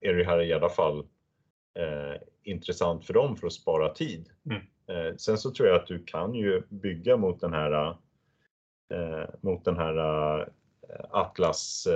är 0.00 0.14
det 0.14 0.24
här 0.24 0.40
i 0.42 0.52
alla 0.52 0.68
fall 0.68 0.98
eh, 1.74 2.20
intressant 2.42 3.06
för 3.06 3.14
dem 3.14 3.36
för 3.36 3.46
att 3.46 3.52
spara 3.52 3.94
tid. 3.94 4.28
Mm. 4.50 4.62
Eh, 4.86 5.16
sen 5.16 5.38
så 5.38 5.50
tror 5.50 5.68
jag 5.68 5.76
att 5.76 5.86
du 5.86 6.04
kan 6.04 6.34
ju 6.34 6.62
bygga 6.68 7.16
mot 7.16 7.40
den 7.40 7.52
här 7.52 7.96
eh, 8.94 9.28
mot 9.40 9.64
den 9.64 9.76
här 9.76 10.38
eh, 10.40 10.46
Atlas 11.10 11.88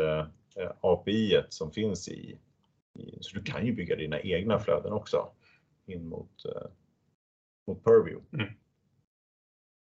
API 0.81 1.43
som 1.49 1.73
finns 1.73 2.09
i, 2.09 2.39
i, 2.95 3.19
Så 3.21 3.39
du 3.39 3.43
kan 3.43 3.67
ju 3.67 3.73
bygga 3.73 3.97
dina 3.97 4.21
egna 4.21 4.59
flöden 4.59 4.93
också 4.93 5.29
in 5.87 6.09
mot, 6.09 6.43
mot 7.67 7.85
Purview. 7.85 8.25
Mm. 8.33 8.49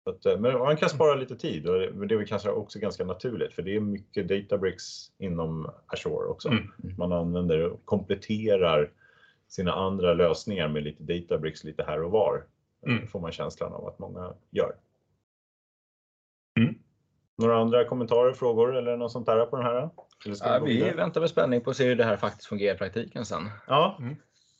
Att, 0.10 0.26
eh, 0.26 0.40
men 0.40 0.60
man 0.60 0.78
kan 0.78 0.90
spara 0.90 1.16
lite 1.16 1.36
tid 1.36 1.68
och 1.68 2.08
det 2.08 2.16
är 2.16 2.26
kanske 2.26 2.50
också 2.50 2.80
ganska 2.80 3.06
naturligt 3.06 3.54
för 3.54 3.62
det 3.62 3.76
är 3.76 3.80
mycket 3.80 4.28
Databricks 4.28 4.84
inom 5.18 5.72
Azure 5.86 6.28
också. 6.28 6.50
Mm. 6.50 6.68
Man 6.98 7.14
använder 7.14 7.62
och 7.70 7.86
kompletterar 7.86 8.92
sina 9.48 9.74
andra 9.74 10.14
lösningar 10.14 10.68
med 10.68 10.84
lite 10.84 11.04
Databricks 11.04 11.64
lite 11.64 11.84
här 11.84 12.04
och 12.04 12.12
var. 12.12 12.46
Mm. 12.88 13.08
får 13.08 13.20
man 13.20 13.32
känslan 13.32 13.74
av 13.74 13.88
att 13.88 14.00
många 14.00 14.34
gör. 14.50 14.76
Mm. 16.60 16.76
Några 17.38 17.58
andra 17.58 17.86
kommentarer, 17.86 18.34
frågor 18.34 18.78
eller 18.78 18.98
något 18.98 19.12
sånt 19.12 19.26
där 19.26 19.46
på 19.46 19.56
den 19.58 19.66
här? 19.66 19.90
Ja, 20.40 20.62
vi 20.66 20.74
vidare? 20.74 20.94
väntar 20.96 21.22
med 21.22 21.30
spänning 21.30 21.62
på 21.62 21.70
att 21.70 21.78
se 21.78 21.86
hur 21.88 21.96
det 21.96 22.04
här 22.04 22.18
faktiskt 22.18 22.48
fungerar 22.50 22.76
i 22.76 22.78
praktiken 22.78 23.26
sen. 23.26 23.50
Ja, 23.68 23.98
Mm. 24.00 24.16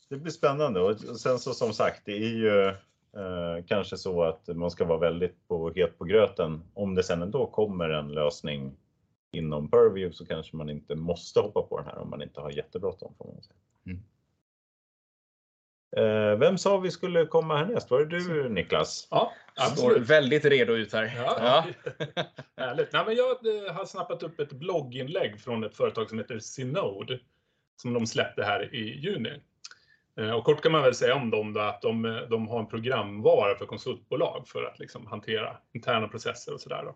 det 0.10 0.16
blir 0.18 0.32
spännande 0.32 0.80
och 0.82 1.00
sen 1.00 1.40
så 1.40 1.54
som 1.54 1.74
sagt, 1.74 2.02
det 2.06 2.12
är 2.18 2.30
ju 2.30 2.74
eh, 3.16 3.66
kanske 3.68 3.98
så 3.98 4.24
att 4.24 4.48
man 4.48 4.72
ska 4.72 4.86
vara 4.86 5.00
väldigt 5.00 5.48
på, 5.48 5.72
het 5.76 5.98
på 5.98 6.06
gröten. 6.06 6.64
Om 6.74 6.96
det 6.96 7.04
sen 7.04 7.22
ändå 7.22 7.48
kommer 7.48 7.90
en 7.90 8.08
lösning 8.08 8.78
inom 9.32 9.72
Purview 9.72 10.16
så 10.16 10.26
kanske 10.26 10.56
man 10.56 10.70
inte 10.70 10.96
måste 10.96 11.40
hoppa 11.40 11.62
på 11.62 11.78
den 11.78 11.86
här 11.86 11.98
om 11.98 12.10
man 12.10 12.22
inte 12.22 12.42
har 12.42 12.52
jättebråttom. 12.52 13.14
Mm. 13.86 14.00
Eh, 15.98 16.38
vem 16.40 16.58
sa 16.58 16.78
vi 16.78 16.92
skulle 16.92 17.26
komma 17.26 17.58
härnäst? 17.58 17.92
Var 17.92 18.00
det 18.00 18.20
du 18.20 18.50
Niklas? 18.50 19.08
Ja, 19.12 19.32
Står 19.56 19.66
absolut. 19.66 20.10
väldigt 20.10 20.46
redo 20.46 20.74
ut 20.74 20.94
här. 20.94 21.14
Ja. 21.18 21.66
Härligt. 22.58 22.94
Nej, 22.94 23.04
men 23.06 23.16
jag 23.16 23.30
eh, 23.30 23.74
har 23.74 23.86
snappat 23.86 24.24
upp 24.24 24.40
ett 24.40 24.54
blogginlägg 24.54 25.40
från 25.40 25.64
ett 25.64 25.76
företag 25.76 26.10
som 26.10 26.18
heter 26.18 26.40
Synode 26.40 27.20
som 27.82 27.94
de 27.94 28.08
släppte 28.08 28.44
här 28.44 28.76
i 28.76 29.00
juni. 29.00 29.42
Eh, 30.20 30.32
och 30.32 30.44
kort 30.44 30.62
kan 30.62 30.72
man 30.72 30.84
väl 30.84 30.94
säga 30.94 31.16
om 31.16 31.30
dem 31.30 31.54
då 31.54 31.60
att 31.60 31.82
de, 31.82 32.06
eh, 32.06 32.22
de 32.22 32.48
har 32.48 32.60
en 32.60 32.68
programvara 32.68 33.56
för 33.56 33.66
konsultbolag 33.66 34.48
för 34.48 34.64
att 34.64 34.80
liksom 34.80 35.08
hantera 35.08 35.58
interna 35.74 36.08
processer 36.08 36.54
och 36.54 36.62
sådär. 36.62 36.94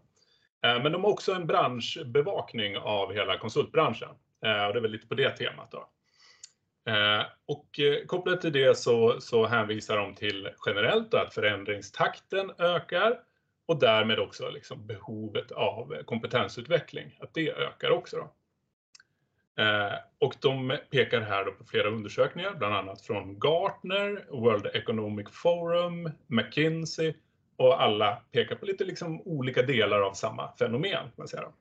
Eh, 0.64 0.84
men 0.84 0.92
de 0.92 1.04
har 1.04 1.12
också 1.12 1.34
en 1.34 1.48
branschbevakning 1.48 2.78
av 2.78 3.14
hela 3.14 3.38
konsultbranschen. 3.38 4.10
Och 4.68 4.74
det 4.74 4.80
är 4.80 4.82
väl 4.82 4.92
lite 4.92 5.08
på 5.08 5.16
det 5.16 5.30
temat 5.30 5.72
då. 5.72 5.90
Och 7.46 7.80
kopplat 8.08 8.42
till 8.42 8.52
det 8.52 8.78
så, 8.78 9.22
så 9.22 9.46
hänvisar 9.46 9.98
de 9.98 10.16
till 10.16 10.50
generellt 10.66 11.12
då 11.12 11.18
att 11.18 11.34
förändringstakten 11.34 12.52
ökar 12.58 13.20
och 13.66 13.80
därmed 13.80 14.20
också 14.20 14.50
liksom 14.50 14.88
behovet 14.88 15.52
av 15.52 16.04
kompetensutveckling, 16.06 17.18
att 17.20 17.34
det 17.34 17.52
ökar 17.52 17.90
också. 17.90 18.18
Då. 18.18 18.34
Eh, 19.58 19.94
och 20.20 20.36
de 20.42 20.78
pekar 20.92 21.22
här 21.22 21.46
på 21.46 21.64
flera 21.66 21.88
undersökningar, 21.88 22.56
bland 22.56 22.76
annat 22.76 23.02
från 23.02 23.40
Gartner, 23.40 24.26
World 24.30 24.66
Economic 24.74 25.28
Forum, 25.32 26.12
McKinsey 26.28 27.14
och 27.58 27.82
alla 27.84 28.16
pekar 28.16 28.56
på 28.56 28.66
lite 28.66 28.84
liksom 28.84 29.22
olika 29.22 29.62
delar 29.62 30.02
av 30.02 30.14
samma 30.14 30.52
fenomen. 30.56 31.10
Man 31.16 31.28
säga 31.28 31.42
då. 31.42 31.54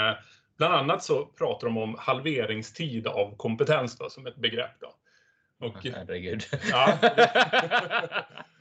Eh, 0.00 0.16
bland 0.56 0.74
annat 0.74 1.04
så 1.04 1.26
pratar 1.26 1.66
de 1.66 1.76
om 1.78 1.96
halveringstid 1.98 3.06
av 3.06 3.36
kompetens 3.36 3.98
då, 3.98 4.10
som 4.10 4.26
ett 4.26 4.36
begrepp. 4.36 4.80
Då. 4.80 4.94
Och, 5.66 5.84
Herregud. 5.84 6.42
ja, 6.70 6.98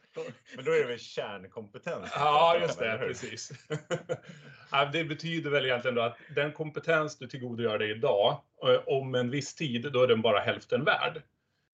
Men 0.56 0.66
då 0.66 0.72
är 0.72 0.80
det 0.80 0.88
väl 0.88 1.00
kärnkompetens? 1.00 2.12
Ja, 2.16 2.58
just 2.62 2.80
det, 2.80 2.98
precis. 2.98 3.52
Det 4.94 5.04
betyder 5.04 5.50
väl 5.50 5.66
egentligen 5.66 5.96
då 5.96 6.02
att 6.02 6.18
den 6.36 6.52
kompetens 6.52 7.18
du 7.18 7.28
tillgodogör 7.28 7.78
dig 7.78 7.92
idag, 7.92 8.42
eh, 8.64 8.82
om 8.86 9.16
en 9.16 9.30
viss 9.30 9.56
tid, 9.56 9.92
då 9.94 10.04
är 10.04 10.08
den 10.08 10.22
bara 10.22 10.40
hälften 10.40 10.84
värd. 10.84 11.22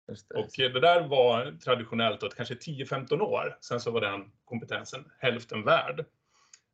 Just 0.09 0.29
det. 0.29 0.35
Och 0.35 0.59
eh, 0.59 0.71
det 0.71 0.79
där 0.79 1.07
var 1.07 1.59
traditionellt 1.63 2.21
då, 2.21 2.29
kanske 2.29 2.53
10-15 2.53 3.21
år, 3.21 3.57
sen 3.61 3.79
så 3.79 3.91
var 3.91 4.01
den 4.01 4.31
kompetensen 4.45 5.11
hälften 5.19 5.63
värd. 5.63 5.99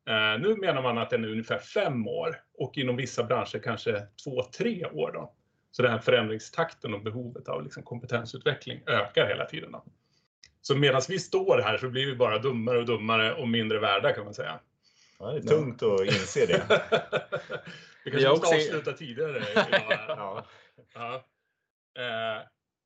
Eh, 0.08 0.40
Nu 0.40 0.56
menar 0.56 0.82
man 0.82 0.98
att 0.98 1.10
den 1.10 1.24
är 1.24 1.28
ungefär 1.28 1.58
fem 1.58 2.08
år 2.08 2.36
och 2.58 2.78
inom 2.78 2.96
vissa 2.96 3.24
branscher 3.24 3.58
kanske 3.58 4.06
två, 4.24 4.42
tre 4.42 4.86
år. 4.86 5.12
Då. 5.12 5.34
Så 5.70 5.82
den 5.82 5.92
här 5.92 5.98
förändringstakten 5.98 6.94
och 6.94 7.02
behovet 7.02 7.48
av 7.48 7.62
liksom 7.62 7.82
kompetensutveckling 7.82 8.82
ökar 8.86 9.26
hela 9.26 9.44
tiden. 9.44 9.72
Då. 9.72 9.84
Så 10.62 10.76
medan 10.76 11.02
vi 11.08 11.18
står 11.18 11.58
här 11.58 11.78
så 11.78 11.88
blir 11.88 12.06
vi 12.06 12.16
bara 12.16 12.38
dummare 12.38 12.78
och 12.78 12.86
dummare 12.86 13.34
och 13.34 13.48
mindre 13.48 13.78
värda 13.78 14.12
kan 14.12 14.24
man 14.24 14.34
säga. 14.34 14.60
Ja, 15.18 15.30
det 15.30 15.38
är 15.38 15.42
tungt 15.42 15.82
att 15.82 16.00
inse 16.00 16.46
det. 16.46 16.62
vi 18.04 18.10
kanske 18.10 18.28
har 18.28 18.34
måste 18.36 18.46
också- 18.46 18.54
avsluta 18.56 18.92
tidigare. 18.92 19.44
Ja. 20.08 20.46
Ja. 20.94 21.14
Eh, 21.98 22.42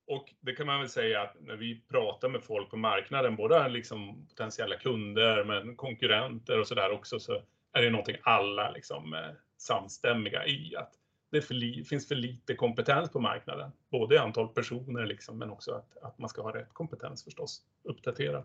och 0.07 0.35
det 0.41 0.53
kan 0.53 0.67
man 0.67 0.81
väl 0.81 0.89
säga 0.89 1.23
att 1.23 1.37
när 1.41 1.57
vi 1.57 1.81
pratar 1.91 2.29
med 2.29 2.43
folk 2.43 2.71
på 2.71 2.77
marknaden, 2.77 3.37
både 3.37 3.69
liksom 3.69 4.27
potentiella 4.29 4.77
kunder 4.77 5.45
men 5.45 5.77
konkurrenter 5.77 6.61
och 6.61 6.67
sådär 6.69 6.91
också, 6.93 7.21
så 7.21 7.43
är 7.73 7.83
det 7.83 7.91
någonting 7.91 8.17
alla 8.23 8.71
liksom 8.71 9.15
eh, 9.15 9.21
samstämmiga 9.59 10.47
i. 10.47 10.77
Att 10.77 10.93
det 11.31 11.43
för 11.43 11.85
finns 11.85 12.09
för 12.09 12.15
lite 12.15 12.55
kompetens 12.55 13.11
på 13.11 13.21
marknaden, 13.21 13.71
både 13.91 14.15
i 14.15 14.19
antal 14.19 14.49
personer 14.49 15.07
liksom, 15.07 15.39
men 15.39 15.51
också 15.51 15.73
att, 15.73 15.97
att 16.03 16.19
man 16.19 16.29
ska 16.29 16.43
ha 16.43 16.55
rätt 16.55 16.73
kompetens 16.75 17.25
förstås, 17.25 17.63
uppdaterad. 17.85 18.45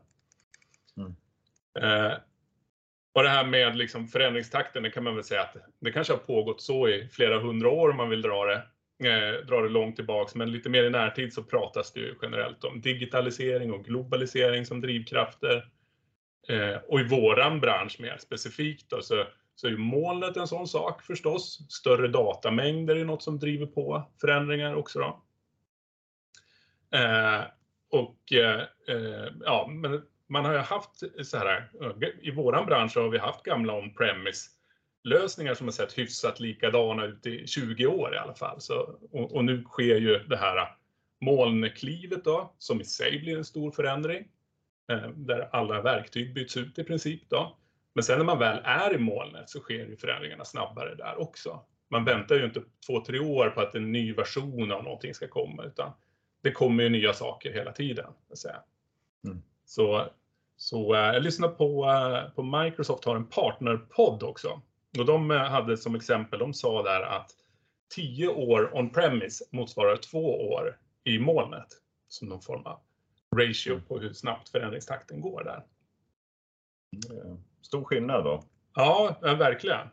Mm. 0.98 1.16
Eh, 1.80 2.18
och 3.14 3.24
det 3.24 3.30
här 3.30 3.46
med 3.46 3.78
liksom 3.78 4.08
förändringstakten, 4.08 4.84
det 4.84 4.90
kan 4.90 5.04
man 5.04 5.16
väl 5.16 5.24
säga 5.24 5.42
att 5.42 5.56
det 5.80 5.92
kanske 5.92 6.14
har 6.14 6.18
pågått 6.18 6.62
så 6.62 6.88
i 6.88 7.08
flera 7.08 7.40
hundra 7.40 7.70
år 7.70 7.90
om 7.90 7.98
man 7.98 8.10
vill 8.10 8.22
dra 8.22 8.46
det 8.46 8.64
eh, 9.10 9.46
dra 9.46 9.62
det 9.62 9.70
långt 9.70 9.96
tillbaks, 9.96 10.36
men 10.36 10.52
lite 10.52 10.70
mer 10.70 10.84
i 10.84 10.90
närtid 10.90 11.34
så 11.34 11.44
pratas 11.44 11.94
det 11.94 12.00
ju 12.00 12.16
generellt 12.22 12.64
om 12.64 12.82
digitalisering 12.82 13.72
och 13.72 13.86
globalisering 13.86 14.66
som 14.66 14.82
drivkrafter. 14.82 15.70
Eh, 16.48 16.76
och 16.88 17.00
i 17.00 17.04
våran 17.04 17.60
bransch 17.60 17.98
mer 18.00 18.18
specifikt 18.18 18.90
då, 18.90 19.02
så, 19.02 19.26
så 19.62 19.68
är 19.68 19.72
ju 19.72 19.78
molnet 19.78 20.38
en 20.38 20.48
sån 20.48 20.68
sak 20.68 21.02
förstås. 21.02 21.60
Större 21.70 22.08
datamängder 22.08 22.96
är 22.96 23.06
något 23.06 23.24
som 23.24 23.40
driver 23.40 23.66
på 23.66 24.12
förändringar 24.22 24.76
också. 24.76 25.00
Då. 25.00 25.24
Eh, 26.98 27.42
och 27.90 28.34
eh, 28.34 28.60
eh 28.88 29.32
ja, 29.46 29.68
men 29.70 30.02
man 30.28 30.46
har 30.46 30.54
ju 30.54 30.60
haft 30.60 31.04
så 31.24 31.38
här, 31.38 31.70
eh, 31.82 32.10
i 32.22 32.32
våran 32.32 32.66
bransch 32.66 32.96
har 32.96 33.10
vi 33.10 33.18
haft 33.18 33.44
gamla 33.44 33.78
on-premise 33.78 34.50
lösningar 35.04 35.54
som 35.54 35.68
har 35.68 35.72
sett 35.72 35.98
hyfsat 35.98 36.40
likadana 36.40 37.06
ut 37.06 37.26
i 37.26 37.48
20 37.48 37.86
år 37.86 38.16
i 38.16 38.18
alla 38.18 38.34
fall. 38.34 38.62
Så, 38.62 39.00
och, 39.12 39.36
och 39.36 39.46
nu 39.46 39.64
sker 39.64 39.96
ju 39.96 40.20
det 40.20 40.38
här 40.38 40.76
molnklivet 41.20 42.24
då, 42.24 42.54
som 42.58 42.82
i 42.82 42.86
sig 42.86 43.20
blir 43.20 43.38
en 43.38 43.46
stor 43.46 43.72
förändring. 43.72 44.28
Eh, 44.92 45.10
där 45.10 45.50
alla 45.52 45.82
verktyg 45.82 46.34
byts 46.34 46.58
ut 46.58 46.80
i 46.80 46.84
princip 46.84 47.30
då. 47.30 47.58
Men 47.94 48.04
sen 48.04 48.18
när 48.18 48.26
man 48.26 48.40
väl 48.40 48.62
är 48.64 48.94
i 48.94 48.98
molnet 48.98 49.50
så 49.50 49.60
sker 49.60 49.86
ju 49.86 49.98
förändringarna 49.98 50.46
snabbare 50.46 50.96
där 50.96 51.22
också. 51.22 51.66
Man 51.90 52.06
väntar 52.06 52.36
ju 52.36 52.46
inte 52.46 52.62
två, 52.88 53.06
tre 53.06 53.20
år 53.20 53.50
på 53.50 53.62
att 53.62 53.76
en 53.76 53.92
ny 53.92 54.14
version 54.14 54.72
av 54.72 54.84
någonting 54.84 55.14
ska 55.14 55.28
komma, 55.28 55.64
utan 55.64 55.92
det 56.42 56.52
kommer 56.52 56.84
ju 56.84 56.90
nya 56.90 57.14
saker 57.14 57.54
hela 57.54 57.72
tiden. 57.72 58.14
Mm. 59.26 59.42
så, 59.66 60.06
så 60.58 60.96
eh, 60.96 61.14
jag 61.14 61.24
lyssnar 61.24 61.48
på, 61.48 61.86
eh, 61.86 62.36
på 62.36 62.44
Microsoft 62.44 63.06
har 63.06 63.16
en 63.16 63.28
partnerpodd 63.28 64.24
också. 64.24 64.62
Och 65.00 65.06
de 65.06 65.32
eh, 65.32 65.38
hade 65.38 65.78
som 65.78 65.96
exempel, 65.96 66.40
de 66.40 66.54
sa 66.54 66.84
där 66.84 67.02
att 67.02 67.32
10 67.96 68.28
år 68.28 68.72
on-premise 68.74 69.44
motsvarar 69.52 69.98
två 69.98 70.52
år 70.52 70.80
i 71.04 71.20
molnet. 71.20 71.68
Som 72.08 72.28
någon 72.28 72.42
form 72.42 72.66
av 72.66 72.80
ratio 73.36 73.82
på 73.88 74.00
hur 74.00 74.14
snabbt 74.14 74.50
förändringstakten 74.50 75.22
går 75.22 75.44
där. 75.44 75.64
Eh, 77.12 77.36
Stor 77.62 77.84
skillnad 77.84 78.24
då. 78.24 78.44
Ja, 78.76 79.18
verkligen. 79.22 79.88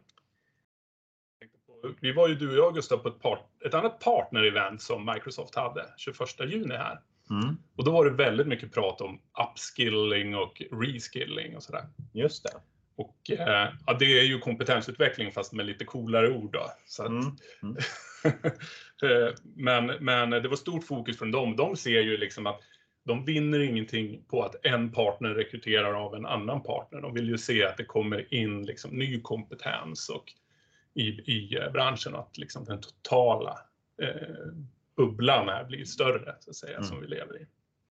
Vi 2.00 2.12
var 2.12 2.28
ju 2.28 2.34
du 2.34 2.50
och 2.50 2.56
jag 2.56 2.74
Gustav 2.74 2.98
på 2.98 3.08
ett, 3.08 3.20
part, 3.20 3.40
ett 3.66 3.74
annat 3.74 4.00
partner-event 4.00 4.78
som 4.78 5.06
Microsoft 5.14 5.54
hade 5.54 5.86
21 5.96 6.18
juni 6.46 6.74
här. 6.74 7.00
Mm. 7.30 7.56
Och 7.76 7.84
då 7.84 7.90
var 7.90 8.04
det 8.04 8.10
väldigt 8.10 8.46
mycket 8.46 8.74
prat 8.74 9.00
om 9.00 9.20
upskilling 9.50 10.36
och 10.36 10.62
reskilling 10.72 11.56
och 11.56 11.62
sådär. 11.62 11.84
Just 12.12 12.42
det. 12.42 12.50
Och 12.96 13.30
eh, 13.30 13.72
ja, 13.86 13.96
det 13.98 14.18
är 14.18 14.24
ju 14.24 14.38
kompetensutveckling 14.38 15.32
fast 15.32 15.52
med 15.52 15.66
lite 15.66 15.84
coolare 15.84 16.30
ord 16.30 16.52
då. 16.52 16.70
Så 16.86 17.02
att, 17.02 17.08
Mm. 17.08 17.76
Eh, 19.02 19.34
men, 19.56 19.86
men 19.86 20.30
det 20.30 20.48
var 20.48 20.56
stort 20.56 20.84
fokus 20.84 21.18
från 21.18 21.30
dem. 21.30 21.56
De 21.56 21.76
ser 21.76 22.00
ju 22.00 22.16
liksom 22.16 22.46
att 22.46 22.60
de 23.08 23.24
vinner 23.24 23.60
ingenting 23.60 24.22
på 24.28 24.42
att 24.42 24.66
en 24.66 24.92
partner 24.92 25.28
rekryterar 25.34 25.94
av 25.94 26.14
en 26.14 26.26
annan 26.26 26.62
partner. 26.62 27.00
De 27.00 27.14
vill 27.14 27.28
ju 27.28 27.38
se 27.38 27.64
att 27.64 27.76
det 27.76 27.84
kommer 27.84 28.34
in 28.34 28.66
liksom 28.66 28.90
ny 28.98 29.20
kompetens 29.20 30.08
och 30.08 30.32
i, 30.94 31.02
i 31.08 31.56
eh, 31.56 31.70
branschen 31.72 32.14
att 32.14 32.38
liksom 32.38 32.64
den 32.64 32.80
totala 32.80 33.58
eh, 34.02 34.52
bubblan 34.96 35.48
här 35.48 35.64
blir 35.64 35.84
större 35.84 36.34
så 36.40 36.50
att 36.50 36.56
säga 36.56 36.76
Mm. 36.76 36.88
som 36.88 37.00
vi 37.00 37.06
lever 37.06 37.42
i. 37.42 37.46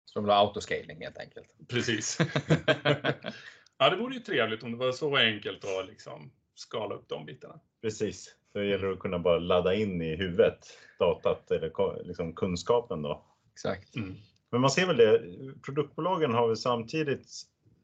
Som 0.05 0.23
vill 0.23 0.31
ha 0.31 0.39
autoscaling 0.39 1.01
helt 1.01 1.17
enkelt. 1.17 1.47
Precis. 1.67 2.17
ja, 3.77 3.89
det 3.89 3.95
vore 3.95 4.13
ju 4.13 4.19
trevligt 4.19 4.63
om 4.63 4.71
det 4.71 4.77
var 4.77 4.91
så 4.91 5.17
enkelt 5.17 5.65
att 5.65 5.87
liksom 5.87 6.31
skala 6.55 6.95
upp 6.95 7.09
de 7.09 7.25
bitarna. 7.25 7.59
Precis. 7.81 8.35
Så 8.53 8.59
det 8.59 8.65
gäller 8.65 8.91
att 8.91 8.99
kunna 8.99 9.19
bara 9.19 9.39
ladda 9.39 9.73
in 9.75 10.01
i 10.01 10.15
huvudet 10.15 10.59
datat 10.99 11.51
eller 11.51 12.03
liksom 12.03 12.33
kunskapen 12.33 13.01
då. 13.01 13.25
Exakt. 13.53 13.95
Mm. 13.95 14.15
Men 14.51 14.61
man 14.61 14.69
ser 14.69 14.87
väl 14.87 14.97
det, 14.97 15.21
produktbolagen 15.65 16.33
har 16.33 16.47
väl 16.47 16.57
samtidigt 16.57 17.27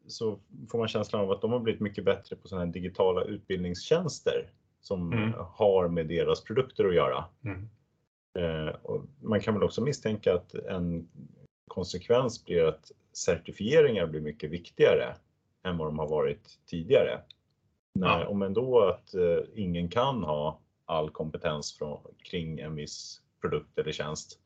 så 0.08 0.40
får 0.72 0.78
man 0.78 0.88
känslan 0.88 1.22
av 1.22 1.32
att 1.32 1.42
de 1.42 1.52
har 1.52 1.60
blivit 1.60 1.82
mycket 1.82 2.06
bättre 2.06 2.36
på 2.36 2.48
sådana 2.48 2.66
här 2.66 2.74
digitala 2.74 3.24
utbildningstjänster 3.24 4.50
som 4.82 5.14
Mm. 5.14 5.34
har 5.38 5.88
med 5.88 6.08
deras 6.08 6.44
produkter 6.44 6.86
att 6.86 6.96
göra. 6.96 7.26
Mm. 7.44 7.70
Eh, 8.40 8.76
och 8.82 9.06
man 9.22 9.40
kan 9.40 9.54
väl 9.54 9.64
också 9.64 9.82
misstänka 9.82 10.34
att 10.34 10.54
en 10.54 11.08
konsekvens 11.68 12.46
blir 12.46 12.64
att 12.64 12.92
certifieringar 13.14 14.08
blir 14.08 14.22
mycket 14.22 14.52
viktigare 14.52 15.16
än 15.64 15.78
vad 15.78 15.88
de 15.88 16.00
har 16.00 16.08
varit 16.08 16.60
tidigare. 16.66 17.22
När, 17.96 18.20
Ja. 18.20 18.28
Om 18.28 18.42
ändå 18.42 18.80
att 18.80 19.14
eh, 19.14 19.38
ingen 19.56 19.90
kan 19.90 20.24
ha 20.24 20.60
all 20.86 21.10
kompetens 21.10 21.78
från, 21.78 22.00
kring 22.24 22.60
en 22.60 22.76
viss 22.76 23.22
produkt 23.42 23.78
eller 23.80 23.92
tjänst 23.92 24.40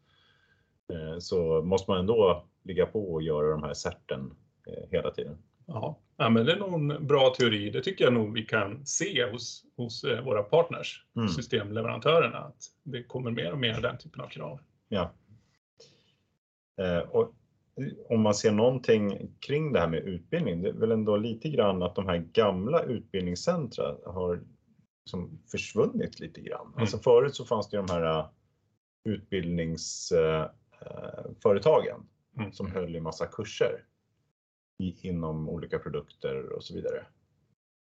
så 1.20 1.62
måste 1.62 1.92
man 1.92 2.00
ändå 2.00 2.46
ligga 2.64 2.86
på 2.86 3.14
och 3.14 3.22
göra 3.22 3.52
de 3.52 3.64
här 3.64 3.74
certen 3.74 4.34
eh, 4.68 4.90
hela 4.92 5.12
tiden. 5.12 5.38
Ja. 5.66 6.00
ja, 6.18 6.30
men 6.30 6.46
det 6.46 6.52
är 6.52 6.60
nog 6.60 6.74
en 6.74 7.08
bra 7.08 7.34
teori. 7.38 7.70
Det 7.70 7.82
tycker 7.82 8.04
jag 8.06 8.14
nog 8.14 8.34
vi 8.34 8.44
kan 8.44 8.86
se 8.86 9.26
hos, 9.32 9.66
hos 9.78 10.04
eh, 10.04 10.24
våra 10.24 10.44
partners, 10.44 11.06
Mm. 11.16 11.30
systemleverantörerna, 11.30 12.38
att 12.38 12.64
det 12.84 13.04
kommer 13.04 13.32
mer 13.32 13.52
och 13.52 13.58
mer 13.60 13.82
den 13.82 13.98
typen 13.98 14.22
av 14.22 14.28
krav. 14.28 14.60
Ja. 14.90 15.12
Eh, 16.82 17.00
och 17.10 17.34
om 18.10 18.22
man 18.22 18.34
ser 18.34 18.52
någonting 18.52 19.32
kring 19.40 19.74
det 19.74 19.80
här 19.80 19.88
med 19.88 20.04
utbildning, 20.04 20.62
det 20.62 20.70
är 20.70 20.74
väl 20.74 20.92
ändå 20.92 21.18
lite 21.18 21.50
grann 21.50 21.84
att 21.84 21.96
de 21.96 22.08
här 22.08 22.18
gamla 22.18 22.84
utbildningscentra 22.84 23.96
har 24.06 24.44
liksom 25.06 25.40
försvunnit 25.52 26.20
lite 26.20 26.42
grann. 26.42 26.74
Alltså 26.78 26.98
förut 26.98 27.36
så 27.36 27.46
fanns 27.46 27.70
det 27.70 27.78
ju 27.78 27.84
de 27.84 27.94
här 27.94 28.20
eh, 30.12 30.50
utbildningsföretagen 30.82 32.08
Mm. 32.40 32.52
som 32.52 32.72
höll 32.72 32.96
i 32.96 33.00
massa 33.02 33.26
kurser 33.26 33.84
i, 34.84 35.08
inom 35.10 35.50
olika 35.50 35.80
produkter 35.80 36.50
och 36.50 36.64
så 36.64 36.74
vidare. 36.74 37.06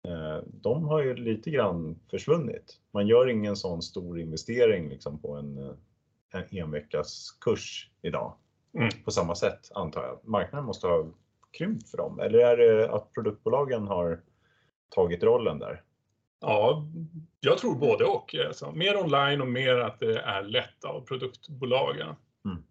Eh, 0.07 0.43
De 0.45 0.83
har 0.83 1.01
ju 1.03 1.15
lite 1.15 1.49
grann 1.51 1.99
försvunnit. 2.09 2.79
Man 2.91 3.07
gör 3.07 3.27
ingen 3.29 3.55
sån 3.55 3.81
stor 3.81 4.19
investering 4.19 4.89
liksom 4.89 5.19
på 5.21 5.35
en, 5.35 5.57
eh, 5.57 5.73
en 6.31 6.57
enveckas 6.57 7.31
kurs 7.41 7.89
idag 8.01 8.33
Mm. 8.73 8.89
på 9.05 9.11
samma 9.11 9.35
sätt 9.35 9.71
antar 9.75 10.03
jag. 10.03 10.19
Marknaden 10.23 10.65
måste 10.65 10.87
ha 10.87 11.07
krympt 11.57 11.89
för 11.89 11.97
dem. 11.97 12.19
Eller 12.19 12.39
är 12.39 12.57
det 12.57 12.91
att 12.91 13.13
produktbolagen 13.13 13.87
har 13.87 14.21
tagit 14.89 15.23
rollen 15.23 15.59
där? 15.59 15.83
Ja, 16.39 16.87
jag 17.39 17.57
tror 17.57 17.75
både 17.75 18.05
och. 18.05 18.35
Alltså, 18.47 18.71
mer 18.71 18.97
online 19.03 19.41
och 19.41 19.47
mer 19.47 19.75
att 19.75 19.99
det 19.99 20.19
är 20.19 20.43
lätt 20.43 20.83
av 20.83 21.01
produktbolagen. 21.01 22.15
Mm. 22.45 22.63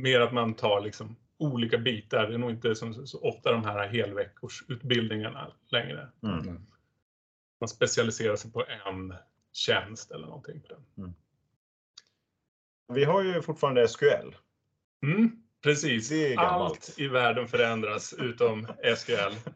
Mer 0.00 0.20
att 0.20 0.32
man 0.32 0.54
tar 0.54 0.80
liksom 0.80 1.16
olika 1.38 1.78
bitar. 1.78 2.26
Det 2.26 2.34
är 2.34 2.38
nog 2.38 2.50
inte 2.50 2.74
som 2.74 3.06
så 3.06 3.20
ofta 3.20 3.52
de 3.52 3.64
här 3.64 3.88
helveckorsutbildningarna 3.88 5.52
längre. 5.68 6.08
Mm. 6.22 6.66
Man 7.60 7.68
specialiserar 7.68 8.36
sig 8.36 8.52
på 8.52 8.64
en 8.86 9.14
tjänst 9.52 10.10
eller 10.10 10.26
någonting. 10.26 10.60
På 10.60 10.68
den. 10.68 11.14
Vi 12.94 13.04
har 13.04 13.22
ju 13.22 13.42
fortfarande 13.42 13.88
SQL. 13.88 14.34
Mm, 15.02 15.42
precis. 15.62 16.12
Allt 16.38 16.94
i 16.96 17.08
världen 17.08 17.48
förändras 17.48 18.12
utom 18.12 18.66
SQL. 18.96 19.14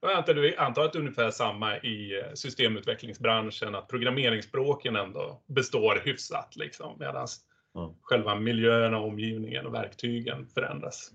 Jag 0.00 0.12
antar, 0.12 0.84
att 0.84 0.92
det 0.92 0.98
är 0.98 1.00
ungefär 1.00 1.30
samma 1.30 1.78
i 1.78 2.24
systemutvecklingsbranschen, 2.34 3.74
att 3.74 3.88
programmeringsspråken 3.88 4.96
ändå 4.96 5.42
består 5.46 6.00
hyfsat 6.04 6.56
liksom, 6.56 6.96
medan 6.98 7.28
Mm. 7.76 7.90
själva 8.02 8.34
miljön, 8.34 8.94
och 8.94 9.06
omgivningen 9.08 9.66
och 9.66 9.74
verktygen 9.74 10.46
förändras. 10.46 11.12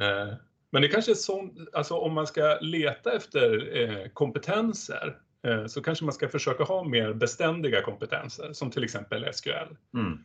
Eh, 0.00 0.34
Men 0.70 0.82
det 0.82 0.88
kanske 0.88 1.12
är 1.12 1.14
sånt, 1.14 1.58
alltså 1.72 1.94
om 1.94 2.12
man 2.12 2.26
ska 2.26 2.58
leta 2.60 3.12
efter 3.12 3.76
eh, 3.76 4.08
kompetenser 4.08 5.16
eh, 5.46 5.66
så 5.66 5.82
kanske 5.82 6.04
man 6.04 6.14
ska 6.14 6.28
försöka 6.28 6.64
ha 6.64 6.84
mer 6.84 7.12
beständiga 7.12 7.82
kompetenser 7.82 8.52
som 8.52 8.70
till 8.70 8.84
exempel 8.84 9.32
SQL. 9.32 9.50
Mm. 9.50 9.74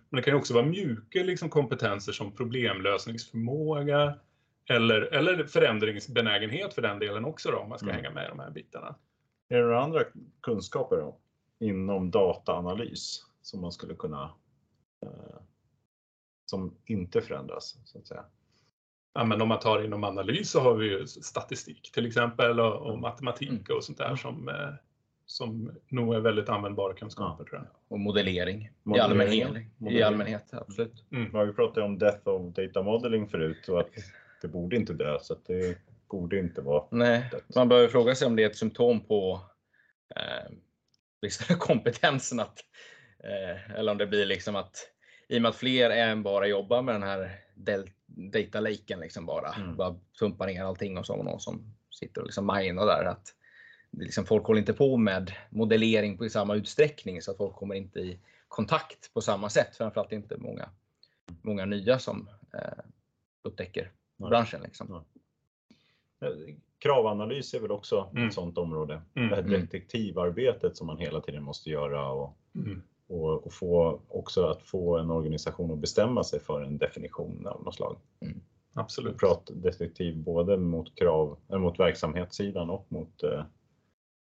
Men 0.10 0.18
det 0.18 0.22
kan 0.22 0.34
ju 0.34 0.38
också 0.40 0.54
vara 0.54 0.66
mjuka 0.66 1.24
liksom, 1.24 1.50
kompetenser 1.50 2.12
som 2.12 2.36
problemlösningsförmåga 2.36 4.14
eller, 4.70 5.02
eller 5.02 5.44
förändringsbenägenhet 5.44 6.74
för 6.74 6.82
den 6.82 7.00
delen 7.00 7.26
också 7.26 7.52
då, 7.52 7.58
om 7.58 7.70
man 7.70 7.78
ska 7.78 7.90
Mm. 7.90 7.96
hänga 7.96 8.12
med 8.12 8.26
i 8.26 8.30
de 8.30 8.40
här 8.40 8.52
bitarna. 8.52 8.96
Är 9.50 9.58
det 9.58 9.64
några 9.64 9.84
andra 9.84 10.04
kunskaper 10.42 10.96
då, 10.98 11.18
inom 11.60 12.12
dataanalys 12.12 13.26
som 13.42 13.62
man 13.62 13.72
skulle 13.72 13.96
kunna 13.96 14.24
eh, 15.06 15.40
som 16.46 16.78
inte 16.86 17.22
förändras 17.22 17.78
så 17.86 18.00
att 18.00 18.08
säga? 18.08 18.26
Ja, 19.14 19.24
men 19.24 19.42
om 19.42 19.48
man 19.48 19.60
tar 19.60 19.84
inom 19.84 20.04
analys 20.04 20.52
så 20.52 20.60
har 20.60 20.76
vi 20.76 20.86
ju 20.90 21.08
statistik 21.08 21.92
till 21.94 22.06
exempel 22.08 22.60
och, 22.60 22.76
och 22.92 23.00
matematik 23.00 23.50
Mm. 23.50 23.78
och 23.78 23.84
sånt 23.84 23.98
där 23.98 24.16
som, 24.16 24.50
eh, 24.50 24.70
som 25.26 25.72
nog 25.90 26.16
är 26.16 26.20
väldigt 26.20 26.50
användbara 26.50 26.94
kunskaper 26.94 27.44
tror 27.44 27.56
jag. 27.62 27.68
Och 27.88 28.00
modellering, 28.00 28.62
i 28.66 28.70
Modellering, 28.84 29.12
allmänhet. 29.44 29.64
I 29.64 29.84
modellering. 29.84 30.04
allmänhet, 30.08 30.54
absolut. 30.54 31.06
Vi 31.10 31.26
har 31.34 31.46
ju 31.46 31.54
pratat 31.54 31.84
om 31.84 31.98
death 32.00 32.28
of 32.28 32.54
data 32.56 32.82
modeling 32.84 33.28
förut 33.30 33.70
och 33.70 33.80
att 33.80 33.90
det 34.42 34.48
borde 34.48 34.76
inte 34.76 34.94
dö 34.94 35.18
så 35.22 35.34
att 35.34 35.46
det 35.46 35.78
borde 36.10 36.40
inte 36.40 36.62
vara 36.62 36.84
Nej, 36.92 37.30
dött. 37.32 37.56
man 37.56 37.70
bör 37.70 37.88
fråga 37.88 38.16
sig 38.16 38.28
om 38.28 38.36
det 38.36 38.44
är 38.44 38.50
ett 38.50 38.58
symptom 38.58 39.00
på 39.06 39.42
eh, 40.16 41.56
kompetensen 41.60 42.40
att, 42.40 42.60
eller 43.76 43.92
om 43.92 43.98
det 43.98 44.08
blir 44.08 44.26
liksom 44.26 44.56
att 44.56 44.76
i 45.28 45.38
och 45.38 45.42
med 45.42 45.50
att 45.50 45.56
fler 45.56 45.90
än 45.90 46.24
bara 46.24 46.48
jobbar 46.48 46.82
med 46.82 46.96
den 46.96 47.04
här 47.04 47.40
data 48.06 48.60
laken 48.60 49.00
liksom 49.00 49.26
bara, 49.26 49.54
Mm. 49.54 49.76
bara 49.76 49.96
pumpar 50.20 50.48
ner 50.48 50.64
allting 50.64 50.98
och 50.98 51.06
så 51.06 51.14
och 51.16 51.26
någon 51.26 51.40
som 51.40 51.74
sitter 51.90 52.22
och 52.22 52.28
liksom 52.28 52.46
minar 52.46 52.86
där 52.86 53.06
att 53.06 53.36
liksom, 53.92 54.26
folk 54.26 54.46
håller 54.46 54.60
inte 54.60 54.74
på 54.74 54.98
med 54.98 55.32
modellering 55.50 56.18
på 56.18 56.26
i 56.26 56.30
samma 56.30 56.56
utsträckning 56.56 57.22
så 57.22 57.32
att 57.32 57.38
folk 57.38 57.56
kommer 57.56 57.76
inte 57.76 58.00
i 58.00 58.20
kontakt 58.48 59.14
på 59.14 59.22
samma 59.22 59.50
sätt. 59.50 59.76
Framförallt 59.76 60.12
inte 60.12 60.38
många, 60.38 60.70
många 61.42 61.66
nya 61.66 62.00
som 62.00 62.30
eh, 62.54 62.84
upptäcker 63.44 63.92
Nej. 64.18 64.30
branschen. 64.30 64.62
Liksom. 64.62 65.04
Eh, 66.22 66.30
Kravanalys 66.80 67.54
är 67.54 67.60
väl 67.60 67.72
också 67.72 68.10
Mm. 68.12 68.28
ett 68.28 68.34
sådant 68.34 68.58
område. 68.58 69.02
Mm. 69.16 69.30
Det 69.30 69.36
här 69.36 69.44
Mm. 69.44 69.62
detektivarbetet 69.62 70.78
som 70.78 70.88
man 70.88 70.98
hela 70.98 71.22
tiden 71.22 71.44
måste 71.44 71.70
göra 71.70 72.10
och, 72.10 72.38
Mm. 72.56 72.84
Och, 73.12 73.46
och 73.46 73.54
få 73.54 74.02
också 74.08 74.46
att 74.46 74.64
få 74.64 74.98
en 74.98 75.12
organisation 75.12 75.72
att 75.72 75.78
bestämma 75.80 76.24
sig 76.24 76.40
för 76.40 76.62
en 76.62 76.78
definition 76.78 77.48
av 77.48 77.64
något 77.64 77.76
slag. 77.76 77.98
Absolut. 78.74 79.18
Pratdetektiv 79.18 80.18
både 80.24 80.58
mot 80.58 80.96
krav, 80.96 81.38
eller 81.50 81.60
mot 81.60 81.80
verksamhetssidan 81.80 82.70
och 82.70 82.86
mot 82.92 83.24
eh, 83.24 83.46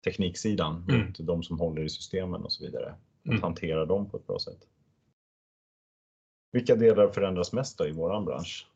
tekniksidan, 0.05 0.85
Mm. 0.88 1.07
mot 1.07 1.18
de 1.18 1.42
som 1.42 1.61
håller 1.61 1.83
i 1.83 1.88
systemen 1.88 2.42
och 2.45 2.53
så 2.53 2.64
vidare. 2.64 2.90
Att 3.25 3.27
Mm. 3.27 3.42
hantera 3.42 3.85
dem 3.87 4.11
på 4.11 4.16
ett 4.16 4.27
bra 4.27 4.38
sätt. 4.38 4.68
Vilka 6.53 6.75
delar 6.77 7.09
förändras 7.09 7.53
mest 7.53 7.79
då 7.79 7.87
i 7.87 7.92
våran 7.92 8.25
bransch? 8.25 8.68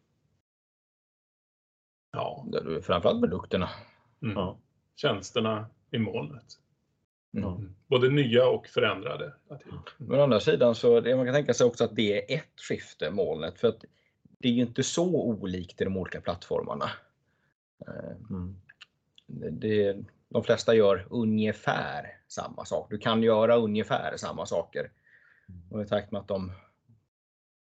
Ja, 2.12 2.44
Det 2.48 2.58
är 2.58 2.80
Framförallt 2.80 3.20
produkterna. 3.20 3.68
mm. 4.22 4.34
Ja. 4.36 4.58
tjänsterna 4.94 5.66
i 5.90 5.98
molnet. 5.98 6.58
Mm. 7.36 7.48
Ja. 7.48 7.60
Både 7.86 8.08
nya 8.10 8.46
och 8.48 8.66
förändrade. 8.66 9.32
Men 9.96 10.20
å 10.20 10.22
andra 10.22 10.40
sidan 10.40 10.74
så 10.74 11.00
det 11.00 11.16
man 11.16 11.24
kan 11.26 11.34
tänka 11.34 11.54
sig 11.54 11.66
också 11.66 11.84
att 11.84 11.96
det 11.96 12.32
är 12.32 12.36
ett 12.38 12.60
skifte, 12.68 13.10
molnet. 13.10 13.58
För 13.60 13.68
att 13.68 13.84
det 14.38 14.48
är 14.48 14.52
ju 14.52 14.62
inte 14.62 14.82
så 14.82 15.22
olikt 15.22 15.80
i 15.80 15.84
de 15.84 15.96
olika 15.96 16.20
plattformarna. 16.20 16.90
Eh, 17.86 18.16
Mm. 18.30 18.56
Det, 19.52 19.96
de 20.28 20.44
flesta 20.44 20.74
gör 20.74 21.06
ungefär 21.10 22.18
samma 22.28 22.64
sak. 22.64 22.90
Du 22.90 22.98
kan 22.98 23.22
göra 23.22 23.56
ungefär 23.56 24.16
samma 24.16 24.46
saker. 24.46 24.90
Och 25.70 25.82
i 25.82 25.86
takt 25.86 26.12
med 26.12 26.20
att 26.20 26.28
de 26.28 26.52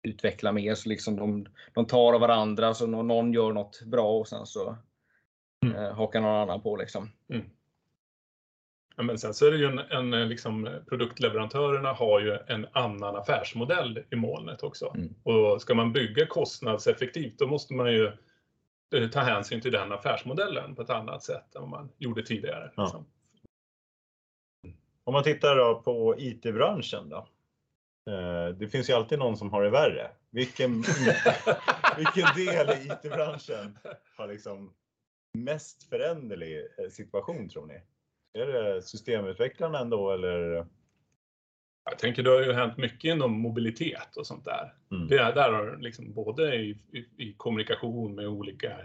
utvecklar 0.03 0.51
mer 0.51 0.75
så 0.75 0.89
liksom 0.89 1.15
de, 1.15 1.45
de 1.73 1.85
tar 1.85 2.13
av 2.13 2.21
varandra 2.21 2.73
så 2.73 2.87
nå- 2.87 3.03
någon 3.03 3.33
gör 3.33 3.51
något 3.53 3.81
bra 3.81 4.17
och 4.19 4.27
sen 4.27 4.45
så 4.45 4.77
Mm. 5.65 5.75
eh, 5.77 5.93
hakar 5.93 6.21
någon 6.21 6.35
annan 6.41 6.61
på 6.61 6.75
liksom. 6.75 7.09
Ja, 8.95 9.03
men 9.03 9.17
sen 9.17 9.33
så 9.33 9.47
är 9.47 9.51
det 9.51 9.57
ju 9.57 9.65
en, 9.65 9.79
en 9.79 10.13
eh, 10.13 10.27
liksom, 10.27 10.69
produktleverantörerna 10.89 11.93
har 11.93 12.19
ju 12.19 12.37
en 12.47 12.67
annan 12.71 13.15
affärsmodell 13.15 14.03
i 14.11 14.15
molnet 14.15 14.63
också. 14.63 14.91
Mm. 14.95 15.15
Och 15.23 15.61
ska 15.61 15.75
man 15.75 15.93
bygga 15.93 16.27
kostnadseffektivt 16.27 17.39
då 17.39 17.47
måste 17.47 17.73
man 17.73 17.91
ju 17.93 18.11
eh, 18.95 19.09
ta 19.09 19.19
hänsyn 19.19 19.61
till 19.61 19.71
den 19.71 19.91
affärsmodellen 19.91 20.75
på 20.75 20.81
ett 20.81 20.89
annat 20.89 21.23
sätt 21.23 21.55
än 21.55 21.61
vad 21.61 21.69
man 21.69 21.89
gjorde 21.97 22.23
tidigare. 22.23 22.71
Ja. 22.75 22.83
Liksom. 22.83 23.05
Om 25.03 25.13
man 25.13 25.23
tittar 25.23 25.55
då 25.55 25.81
på 25.81 26.15
IT-branschen 26.17 27.09
då. 27.09 27.27
Eh, 28.11 28.55
Det 28.55 28.67
finns 28.67 28.89
ju 28.89 28.93
alltid 28.93 29.19
någon 29.19 29.37
som 29.37 29.51
har 29.51 29.63
det 29.63 29.69
värre. 29.69 30.11
Vilken, 30.29 30.71
vilken 31.97 32.35
del 32.35 32.69
i 32.69 32.87
IT-branschen 32.87 33.77
har 34.17 34.27
liksom 34.27 34.73
mest 35.33 35.89
föränderlig 35.89 36.57
eh, 36.77 36.89
situation 36.89 37.49
tror 37.49 37.65
ni? 37.65 37.81
Är 38.35 38.45
det 38.45 38.81
systemutvecklarna 38.81 39.79
ändå 39.79 40.11
eller? 40.11 40.65
Jag 41.89 41.99
tänker 41.99 42.23
det 42.23 42.29
har 42.29 42.41
ju 42.41 42.53
hänt 42.53 42.77
mycket 42.77 43.03
inom 43.15 43.31
mobilitet 43.31 44.17
och 44.17 44.27
sånt 44.27 44.45
där. 44.45 44.73
Mm. 44.91 45.07
Det, 45.07 45.15
där 45.15 45.51
har 45.51 45.77
liksom 45.77 46.13
både 46.13 46.55
i, 46.55 46.69
i, 46.69 46.97
i 47.17 47.33
kommunikation 47.37 48.15
med 48.15 48.27
olika 48.27 48.77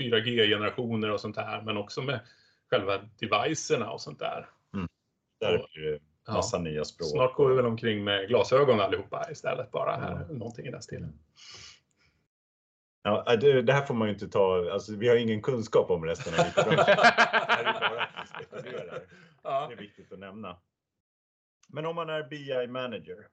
4G-generationer 0.00 1.10
och 1.10 1.20
sånt 1.20 1.36
där, 1.36 1.62
men 1.62 1.76
också 1.76 2.02
med 2.02 2.20
själva 2.70 2.98
devicerna 3.20 3.90
och 3.90 4.00
sånt 4.00 4.18
där. 4.18 4.48
Där 5.40 5.66
blir 5.72 5.90
det 5.90 5.98
Ja. 6.26 6.32
massa 6.34 6.58
nya 6.58 6.84
språk. 6.84 7.08
Snart 7.08 7.34
går 7.34 7.48
vi 7.48 7.56
väl 7.56 7.66
omkring 7.66 8.04
med 8.04 8.28
glasögon 8.28 8.80
allihopa 8.80 9.30
istället 9.30 9.70
bara 9.70 9.96
här, 9.96 10.26
Ja. 10.28 10.34
någonting 10.34 10.66
i 10.66 10.70
den 10.70 10.82
stilen. 10.82 11.18
Ja, 13.02 13.36
det, 13.36 13.62
det 13.62 13.72
här 13.72 13.82
får 13.86 13.94
man 13.94 14.08
ju 14.08 14.14
inte 14.14 14.28
ta, 14.28 14.70
alltså, 14.72 14.96
vi 14.96 15.08
har 15.08 15.16
ingen 15.16 15.42
kunskap 15.42 15.90
om 15.90 16.04
resten 16.04 16.34
av. 16.34 16.44
Det 16.56 18.07
Ja. 19.42 19.66
Det 19.68 19.74
är 19.74 19.76
viktigt 19.76 20.12
att 20.12 20.18
nämna. 20.18 20.60
Men 21.68 21.86
om 21.86 21.96
man 21.96 22.10
är 22.10 22.28
BI 22.28 22.66
manager 22.66 23.28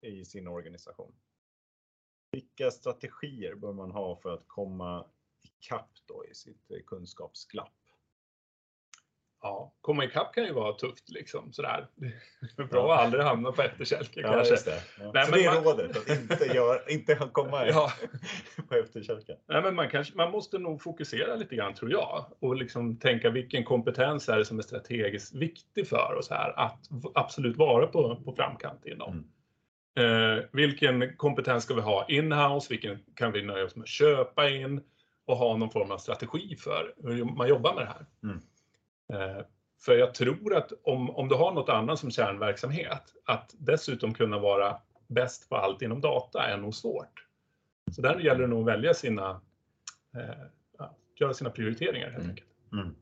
i 0.00 0.24
sin 0.24 0.48
organisation. 0.48 1.14
Vilka 2.30 2.70
strategier 2.70 3.54
bör 3.54 3.72
man 3.72 3.90
ha 3.90 4.16
för 4.16 4.34
att 4.34 4.48
komma 4.48 5.06
ikapp 5.42 5.90
då 6.06 6.24
i 6.26 6.34
sitt 6.34 6.86
kunskapsglapp? 6.86 7.83
Ja, 9.46 9.72
komma 9.80 10.04
ikapp 10.04 10.34
kan 10.34 10.44
ju 10.44 10.52
vara 10.52 10.72
tufft 10.72 11.10
liksom 11.10 11.52
sådär. 11.52 11.86
Det 11.96 12.06
är 12.62 12.66
bra 12.66 12.94
att 12.94 13.00
aldrig 13.00 13.22
hamna 13.24 13.52
på 13.52 13.62
efterkälke 13.62 14.20
Ja, 14.20 14.32
kanske. 14.32 14.70
det. 14.70 14.82
Ja. 15.00 15.10
Nej, 15.14 15.24
Så 15.24 15.30
men 15.30 15.40
det 15.40 15.46
är 15.46 15.54
man- 15.54 15.64
rådet, 15.64 15.96
att 15.96 16.08
inte, 16.20 16.44
gör, 16.54 16.90
inte 16.92 17.14
komma 17.32 17.66
Ja. 17.68 17.92
på 18.68 18.74
efterkälken. 18.74 19.36
Nej, 19.48 19.62
men 19.62 19.74
man, 19.74 19.90
kanske, 19.90 20.16
man 20.16 20.30
måste 20.30 20.58
nog 20.58 20.82
fokusera 20.82 21.34
lite 21.36 21.56
grann 21.56 21.74
tror 21.74 21.90
jag 21.90 22.24
och 22.40 22.56
liksom 22.56 22.96
tänka 22.98 23.30
vilken 23.30 23.64
kompetens 23.64 24.28
är 24.28 24.38
det 24.38 24.44
som 24.44 24.58
är 24.58 24.62
strategiskt 24.62 25.34
viktig 25.34 25.88
för 25.88 26.14
oss 26.18 26.30
här 26.30 26.58
att 26.58 26.78
absolut 27.14 27.56
vara 27.56 27.86
på, 27.86 28.16
på 28.24 28.32
framkant 28.32 28.86
inom. 28.86 29.24
Eh, 29.98 30.44
vilken 30.52 31.16
kompetens 31.16 31.64
ska 31.64 31.74
vi 31.74 31.80
ha 31.80 32.06
in-house? 32.08 32.66
Vilken 32.70 32.98
kan 33.16 33.32
vi 33.32 33.42
nöja 33.42 33.64
oss 33.64 33.76
med 33.76 33.82
att 33.82 33.88
köpa 33.88 34.48
in 34.48 34.80
och 35.26 35.36
ha 35.36 35.56
någon 35.56 35.70
form 35.70 35.90
av 35.90 35.98
strategi 35.98 36.56
för 36.56 36.94
hur 37.02 37.24
man 37.24 37.48
jobbar 37.48 37.74
med 37.74 37.82
det 37.82 37.88
här? 37.88 38.06
Mm. 38.22 38.42
Eh, 39.12 39.44
för 39.80 39.96
jag 39.96 40.14
tror 40.14 40.56
att 40.56 40.72
om, 40.82 41.10
om 41.10 41.28
du 41.28 41.34
har 41.34 41.52
något 41.52 41.68
annat 41.68 41.98
som 41.98 42.10
kärnverksamhet, 42.10 43.02
att 43.24 43.54
dessutom 43.58 44.14
kunna 44.14 44.38
vara 44.38 44.76
bäst 45.06 45.48
på 45.48 45.56
allt 45.56 45.82
inom 45.82 46.00
data 46.00 46.42
är 46.46 46.56
nog 46.56 46.74
svårt. 46.74 47.26
Så 47.92 48.02
där 48.02 48.18
gäller 48.20 48.40
det 48.40 48.46
nog 48.46 48.60
att 48.60 48.74
välja 48.76 48.94
sina, 48.94 49.40
eh, 50.16 50.46
göra 51.20 51.34
sina 51.34 51.50
prioriteringar 51.50 52.06
helt 52.06 52.18
Mm. 52.18 52.30
enkelt. 52.30 52.50
Mm. 52.72 52.94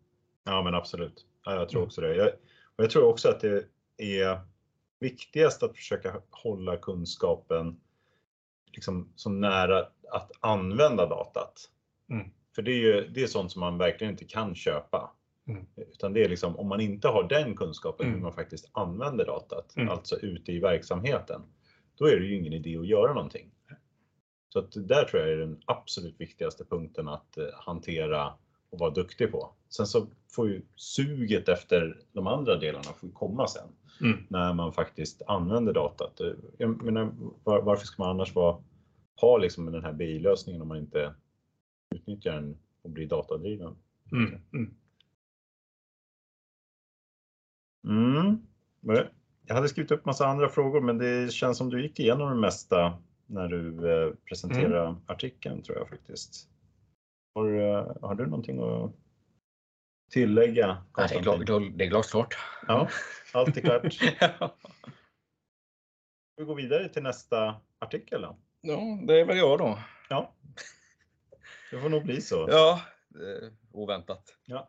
Ja, 0.44 0.62
men 0.62 0.74
absolut. 0.74 1.26
Ja, 1.44 1.54
jag 1.54 1.68
tror 1.68 1.80
Mm. 1.80 1.86
också 1.86 2.00
det. 2.00 2.14
Jag, 2.16 2.28
och 2.76 2.84
jag 2.84 2.90
tror 2.90 3.04
också 3.04 3.28
att 3.28 3.40
det 3.40 3.66
är 3.96 4.40
viktigast 5.00 5.62
att 5.62 5.76
försöka 5.76 6.20
hålla 6.30 6.76
kunskapen 6.76 7.80
liksom 8.72 9.12
så 9.16 9.30
nära 9.30 9.78
att 10.10 10.30
använda 10.40 11.06
datat. 11.06 11.70
Mm. 12.10 12.30
För 12.54 12.62
det 12.62 12.70
är 12.72 12.76
ju 12.78 13.08
det 13.08 13.22
är 13.22 13.26
sånt 13.26 13.52
som 13.52 13.60
man 13.60 13.78
verkligen 13.78 14.10
inte 14.10 14.24
kan 14.24 14.54
köpa. 14.54 15.12
Mm. 15.48 15.66
Utan 15.76 16.12
det 16.12 16.24
är 16.24 16.28
liksom 16.28 16.56
om 16.56 16.68
man 16.68 16.80
inte 16.80 17.08
har 17.08 17.28
den 17.28 17.56
kunskapen 17.56 18.06
Mm. 18.06 18.16
hur 18.18 18.22
man 18.22 18.32
faktiskt 18.32 18.70
använder 18.72 19.26
datat, 19.26 19.76
Mm. 19.76 19.88
alltså 19.88 20.16
ute 20.16 20.52
i 20.52 20.58
verksamheten, 20.58 21.42
då 21.98 22.06
är 22.06 22.16
det 22.20 22.26
ju 22.26 22.36
ingen 22.36 22.52
idé 22.52 22.76
att 22.78 22.86
göra 22.86 23.14
någonting. 23.14 23.50
Så 24.48 24.58
att 24.58 24.72
där 24.72 25.04
tror 25.04 25.22
jag 25.22 25.32
är 25.32 25.36
den 25.36 25.60
absolut 25.66 26.20
viktigaste 26.20 26.64
punkten 26.64 27.08
att 27.08 27.38
eh, 27.38 27.44
hantera 27.54 28.32
och 28.70 28.78
vara 28.78 28.90
duktig 28.90 29.32
på. 29.32 29.54
Sen 29.68 29.86
så 29.86 30.06
får 30.30 30.48
ju 30.48 30.62
suget 30.76 31.48
efter 31.48 31.98
de 32.12 32.26
andra 32.26 32.56
delarna 32.56 32.84
får 32.84 33.08
komma 33.08 33.46
sen 33.48 33.68
Mm. 34.00 34.18
när 34.28 34.54
man 34.54 34.72
faktiskt 34.72 35.22
använder 35.26 35.72
datat. 35.72 36.20
Eh, 36.20 36.32
Jag 36.58 36.82
menar, 36.82 37.12
var, 37.44 37.62
varför 37.62 37.86
ska 37.86 38.02
man 38.02 38.10
annars 38.10 38.34
vara, 38.34 38.56
ha 39.20 39.36
liksom 39.38 39.72
den 39.72 39.84
här 39.84 39.92
BI-lösningen 39.92 40.62
om 40.62 40.68
man 40.68 40.78
inte 40.78 41.14
utnyttjar 41.94 42.32
den 42.32 42.58
och 42.82 42.90
blir 42.90 43.06
datadriven? 43.06 43.76
Mm. 44.12 44.40
Mm. 44.52 44.74
Mm. 47.84 48.38
Jag 49.46 49.54
hade 49.54 49.68
skrivit 49.68 49.90
upp 49.90 50.04
massa 50.04 50.26
andra 50.26 50.48
frågor 50.48 50.80
men 50.80 50.98
det 50.98 51.32
känns 51.32 51.58
som 51.58 51.70
du 51.70 51.82
gick 51.82 52.00
igenom 52.00 52.30
det 52.30 52.40
mesta 52.40 52.98
när 53.26 53.48
du 53.48 53.92
eh, 53.92 54.14
presenterade 54.28 54.96
artikeln 55.06 55.62
tror 55.62 55.78
jag 55.78 55.88
faktiskt. 55.88 56.48
Har, 57.34 57.48
eh, 57.48 57.96
har 58.02 58.14
du 58.14 58.26
någonting 58.26 58.62
att 58.62 58.92
tillägga? 60.10 60.82
Nej, 60.96 61.08
det, 61.08 61.14
är 61.14 61.76
det 61.76 61.84
är 61.84 61.88
glasklart. 61.88 62.38
Ja, 62.68 62.88
allt 63.32 63.56
är 63.56 63.60
klart. 63.60 63.98
ja, 64.20 64.56
Vi 66.36 66.44
går 66.44 66.54
vidare 66.54 66.88
till 66.88 67.02
nästa 67.02 67.60
artikel 67.78 68.22
då. 68.22 68.36
det 69.06 69.20
är 69.20 69.24
väl 69.24 69.36
jag 69.36 69.58
då. 69.58 69.78
Ja. 70.08 70.34
Det 71.70 71.78
får 71.78 71.88
nog 71.88 72.04
bli 72.04 72.20
så. 72.20 72.46
Ja, 72.50 72.80
eh, 73.14 73.48
oväntat. 73.72 74.36
Ja. 74.44 74.68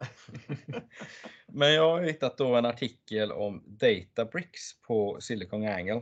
Men 1.47 1.73
jag 1.73 1.89
har 1.89 2.01
hittat 2.01 2.37
då 2.37 2.55
en 2.55 2.65
artikel 2.65 3.31
om 3.31 3.63
Databricks 3.65 4.81
på 4.81 5.17
Silicon 5.21 5.67
Angle. 5.67 6.01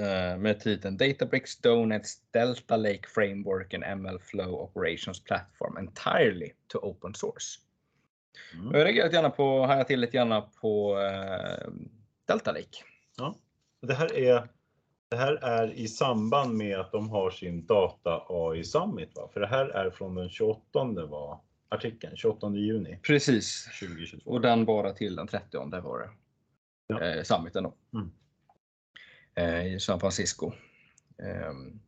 eh, 0.00 0.38
Med 0.38 0.60
titeln 0.60 0.96
Databricks 0.96 1.58
Donuts 1.58 2.22
Delta 2.30 2.76
Lake 2.76 3.08
Framework 3.08 3.74
and 3.74 3.84
ML 4.00 4.18
Flow 4.18 4.54
Operations 4.54 5.24
Platform 5.24 5.76
entirely 5.76 6.50
to 6.66 6.78
open 6.78 7.14
source. 7.14 7.60
Mm. 8.54 8.74
Jag 8.74 8.84
reagerat 8.84 9.12
gärna 9.12 9.30
på, 9.30 9.66
hajar 9.66 9.84
till 9.84 10.00
lite 10.00 10.16
gärna 10.16 10.40
på 10.40 10.98
eh, 11.00 11.68
Delta 12.26 12.52
Lake. 12.52 12.84
Ja. 13.16 13.34
Det, 13.80 13.94
här 13.94 14.16
är, 14.16 14.48
det 15.08 15.16
här 15.16 15.32
är 15.34 15.72
i 15.72 15.88
samband 15.88 16.56
med 16.56 16.80
att 16.80 16.92
de 16.92 17.10
har 17.10 17.30
sin 17.30 17.66
Data 17.66 18.26
AI 18.28 18.64
Summit. 18.64 19.16
Va? 19.16 19.30
För 19.32 19.40
det 19.40 19.46
här 19.46 19.68
är 19.68 19.90
från 19.90 20.14
den 20.14 20.30
28 20.30 20.62
var 21.06 21.40
artikeln, 21.68 22.16
28 22.16 22.50
juni 22.54 22.98
Precis. 23.02 23.68
2022. 23.80 24.30
Och 24.30 24.40
den 24.40 24.64
bara 24.64 24.92
till 24.92 25.16
den 25.16 25.26
30 25.26 25.70
där 25.70 25.80
var 25.80 25.98
det. 25.98 26.10
Ja. 26.86 27.00
Eh, 27.00 27.22
summiten 27.22 27.62
då. 27.62 27.74
Mm. 27.94 28.10
Eh, 29.34 29.74
I 29.74 29.80
San 29.80 30.00
Francisco. 30.00 30.52
Ehm, 31.18 31.80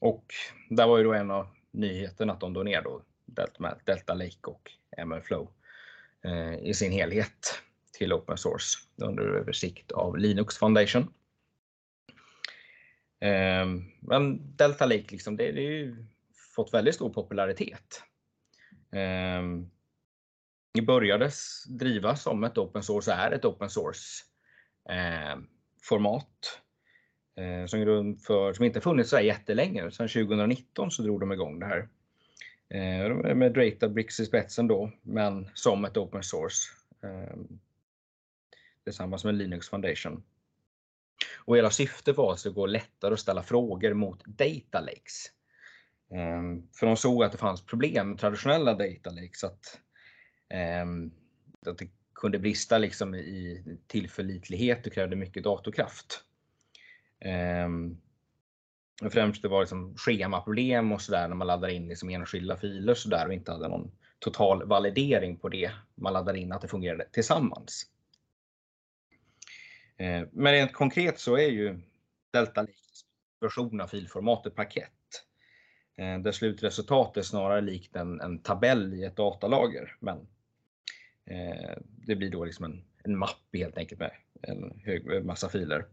och 0.00 0.24
där 0.70 0.86
var 0.86 0.98
ju 0.98 1.04
då 1.04 1.12
en 1.12 1.30
av 1.30 1.46
nyheterna 1.70 2.32
att 2.32 2.40
de 2.40 2.52
ner 2.52 2.82
då 2.82 3.02
Delta, 3.24 3.78
Delta 3.84 4.14
Lake 4.14 4.46
och 4.46 4.70
ML 5.06 5.20
Flow 5.20 5.48
eh, 6.24 6.54
i 6.54 6.74
sin 6.74 6.92
helhet 6.92 7.62
till 7.92 8.12
open 8.12 8.36
source 8.36 8.78
under 8.96 9.22
översikt 9.22 9.92
av 9.92 10.18
Linux 10.18 10.58
Foundation. 10.58 11.12
Ehm, 13.26 13.84
men 14.00 14.56
Delta 14.56 14.86
Lake 14.86 15.06
liksom, 15.10 15.36
det, 15.36 15.52
det 15.52 15.60
är 15.60 15.70
ju 15.70 16.06
fått 16.54 16.74
väldigt 16.74 16.94
stor 16.94 17.10
popularitet. 17.10 18.02
Ehm, 18.92 19.70
det 20.74 20.82
började 20.82 21.30
drivas 21.68 22.22
som 22.22 22.44
ett 22.44 22.58
open 22.58 22.82
source, 22.82 23.12
och 23.12 23.18
är 23.18 23.32
ett 23.32 23.44
open 23.44 23.70
source 23.70 24.24
eh, 24.88 25.38
format. 25.82 26.60
Eh, 27.36 27.66
som, 27.66 27.80
grund 27.80 28.22
för, 28.22 28.52
som 28.52 28.64
inte 28.64 28.80
funnits 28.80 29.10
så 29.10 29.16
här 29.16 29.22
jättelänge. 29.22 29.90
Sedan 29.90 30.08
2019 30.08 30.90
så 30.90 31.02
drog 31.02 31.20
de 31.20 31.32
igång 31.32 31.58
det 31.58 31.66
här. 31.66 31.88
Eh, 32.68 33.34
med 33.34 33.52
Databricks 33.52 34.20
i 34.20 34.26
spetsen 34.26 34.68
då, 34.68 34.92
men 35.02 35.48
som 35.54 35.84
ett 35.84 35.96
open 35.96 36.22
source. 36.22 36.72
Eh, 37.02 37.36
tillsammans 38.84 39.24
med 39.24 39.34
Linux 39.34 39.68
Foundation. 39.68 40.22
Och 41.34 41.56
hela 41.56 41.70
syftet 41.70 42.16
var 42.16 42.30
att 42.30 42.36
det 42.36 42.40
skulle 42.40 42.54
gå 42.54 42.66
lättare 42.66 43.14
att 43.14 43.20
ställa 43.20 43.42
frågor 43.42 43.94
mot 43.94 44.24
data 44.24 44.80
lakes. 44.80 45.26
Ehm, 46.10 46.68
för 46.72 46.86
de 46.86 46.96
såg 46.96 47.24
att 47.24 47.32
det 47.32 47.38
fanns 47.38 47.66
problem 47.66 48.08
med 48.08 48.18
traditionella 48.18 48.74
data 48.74 49.10
lakes. 49.10 49.44
Att, 49.44 49.80
ehm, 50.50 51.10
att 51.66 51.78
det 51.78 51.88
kunde 52.14 52.38
brista 52.38 52.78
liksom 52.78 53.14
i 53.14 53.64
tillförlitlighet 53.86 54.86
och 54.86 54.92
krävde 54.92 55.16
mycket 55.16 55.44
datorkraft. 55.44 56.20
Ehm, 57.20 57.96
och 59.02 59.12
främst 59.12 59.42
det 59.42 59.48
var 59.48 59.60
liksom 59.60 59.96
schemaproblem 59.96 60.92
och 60.92 61.02
sådär 61.02 61.28
när 61.28 61.36
man 61.36 61.46
laddar 61.46 61.68
in 61.68 61.88
liksom 61.88 62.08
enskilda 62.10 62.56
filer 62.56 62.94
så 62.94 63.08
där 63.08 63.26
och 63.26 63.34
inte 63.34 63.52
hade 63.52 63.68
någon 63.68 63.90
total 64.18 64.66
validering 64.66 65.36
på 65.36 65.48
det 65.48 65.70
man 65.94 66.12
laddar 66.12 66.34
in 66.34 66.52
att 66.52 66.60
det 66.60 66.68
fungerade 66.68 67.08
tillsammans. 67.12 67.86
Eh, 69.96 70.22
men 70.32 70.52
rent 70.52 70.72
konkret 70.72 71.18
så 71.18 71.36
är 71.36 71.48
ju 71.48 71.78
Delta 72.32 72.60
Lakes 72.60 73.04
version 73.40 73.80
av 73.80 73.86
filformatet 73.86 74.54
parkett. 74.54 74.92
Eh, 75.96 76.18
där 76.18 76.32
slutresultatet 76.32 77.16
är 77.16 77.22
snarare 77.22 77.60
likt 77.60 77.96
en, 77.96 78.20
en 78.20 78.38
tabell 78.38 78.94
i 78.94 79.04
ett 79.04 79.16
datalager. 79.16 79.96
Men 80.00 80.26
Eh, 81.26 81.76
det 81.82 82.16
blir 82.16 82.30
då 82.30 82.44
liksom 82.44 82.64
en, 82.64 82.84
en 83.04 83.18
mapp 83.18 83.40
helt 83.52 83.78
enkelt 83.78 84.00
med 84.00 84.10
en 84.42 84.80
hög 84.84 85.24
massa 85.24 85.48
filer. 85.48 85.86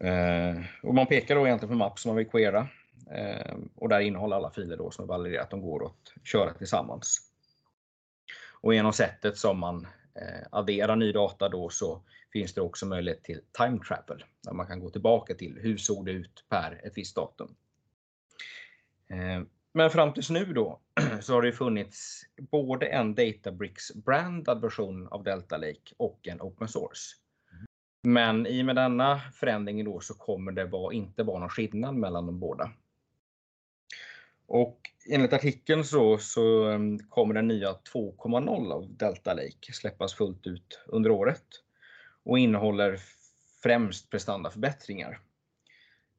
Eh, 0.00 0.60
och 0.82 0.94
man 0.94 1.06
pekar 1.06 1.34
då 1.34 1.46
egentligen 1.46 1.68
på 1.68 1.72
en 1.72 1.78
mapp 1.78 1.98
som 1.98 2.08
man 2.08 2.16
vill 2.16 2.28
queera. 2.28 2.68
Eh, 3.10 3.56
och 3.74 3.88
där 3.88 4.00
innehåller 4.00 4.36
alla 4.36 4.50
filer 4.50 4.76
då 4.76 4.90
som 4.90 5.04
är 5.04 5.08
validerat 5.08 5.44
att 5.44 5.50
de 5.50 5.60
går 5.60 5.86
att 5.86 6.26
köra 6.26 6.54
tillsammans. 6.54 7.20
Och 8.60 8.74
genom 8.74 8.92
sättet 8.92 9.36
som 9.36 9.58
man 9.58 9.86
eh, 10.14 10.46
adderar 10.50 10.96
ny 10.96 11.12
data 11.12 11.48
då 11.48 11.68
så 11.68 12.02
finns 12.32 12.54
det 12.54 12.60
också 12.60 12.86
möjlighet 12.86 13.24
till 13.24 13.40
time 13.52 13.78
travel. 13.78 14.24
Där 14.42 14.52
man 14.52 14.66
kan 14.66 14.80
gå 14.80 14.90
tillbaka 14.90 15.34
till 15.34 15.58
hur 15.60 15.76
såg 15.76 16.06
det 16.06 16.12
ut 16.12 16.44
per 16.48 16.80
ett 16.84 16.92
visst 16.96 17.16
datum. 17.16 17.54
Eh, 19.08 19.42
men 19.72 19.90
fram 19.90 20.12
tills 20.12 20.30
nu 20.30 20.44
då 20.44 20.80
så 21.20 21.34
har 21.34 21.42
det 21.42 21.52
funnits 21.52 22.22
både 22.50 22.86
en 22.86 23.14
Databricks 23.14 23.94
brandad 23.94 24.60
version 24.60 25.08
av 25.08 25.24
Delta 25.24 25.56
Lake 25.56 25.94
och 25.96 26.28
en 26.28 26.40
open 26.40 26.68
source. 26.68 27.16
Men 28.02 28.46
i 28.46 28.62
och 28.62 28.66
med 28.66 28.76
denna 28.76 29.20
förändring 29.34 29.84
då 29.84 30.00
så 30.00 30.14
kommer 30.14 30.52
det 30.52 30.64
vara, 30.64 30.94
inte 30.94 31.22
vara 31.22 31.38
någon 31.38 31.48
skillnad 31.48 31.94
mellan 31.94 32.26
de 32.26 32.40
båda. 32.40 32.72
Och 34.46 34.80
enligt 35.10 35.32
artikeln 35.32 35.84
så, 35.84 36.18
så 36.18 36.70
eh, 36.70 36.78
kommer 37.08 37.34
den 37.34 37.48
nya 37.48 37.72
2.0 37.72 38.72
av 38.72 38.96
Delta 38.96 39.34
Lake 39.34 39.72
släppas 39.72 40.14
fullt 40.14 40.46
ut 40.46 40.80
under 40.86 41.10
året 41.10 41.44
och 42.28 42.38
innehåller 42.38 42.98
främst 43.62 44.10
prestandaförbättringar. 44.10 45.20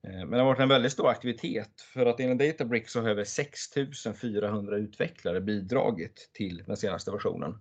Eh, 0.08 0.12
men 0.12 0.32
det 0.32 0.38
har 0.38 0.46
varit 0.46 0.60
en 0.60 0.70
väldigt 0.70 0.92
stor 0.92 1.10
aktivitet 1.10 1.82
för 1.82 2.06
att 2.06 2.20
enligt 2.20 2.48
Databricks 2.48 2.92
så 2.92 3.02
har 3.02 3.10
över 3.10 3.24
6400 3.24 4.78
utvecklare 4.78 5.42
bidragit 5.42 6.30
till 6.34 6.64
den 6.68 6.78
senaste 6.78 7.12
versionen. 7.12 7.60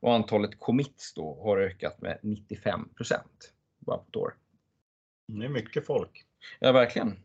Och 0.00 0.14
antalet 0.14 0.58
commits 0.58 1.14
då 1.14 1.42
har 1.42 1.58
ökat 1.58 2.02
med 2.02 2.18
95 2.22 2.88
bara 3.78 3.98
på 3.98 4.04
ett 4.08 4.16
år. 4.16 4.34
Det 5.28 5.44
är 5.44 5.48
mycket 5.48 5.86
folk. 5.86 6.26
Ja, 6.58 6.72
verkligen. 6.72 7.16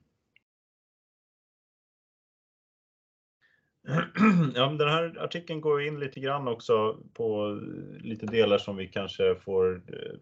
Ja, 4.55 4.67
den 4.67 4.89
här 4.89 5.17
artikeln 5.19 5.61
går 5.61 5.81
in 5.81 5.99
lite 5.99 6.19
grann 6.19 6.47
också 6.47 6.97
på 7.13 7.59
lite 7.99 8.25
delar 8.25 8.57
som 8.57 8.77
vi 8.77 8.87
kanske 8.87 9.35
får 9.35 9.75
eh, 9.87 10.17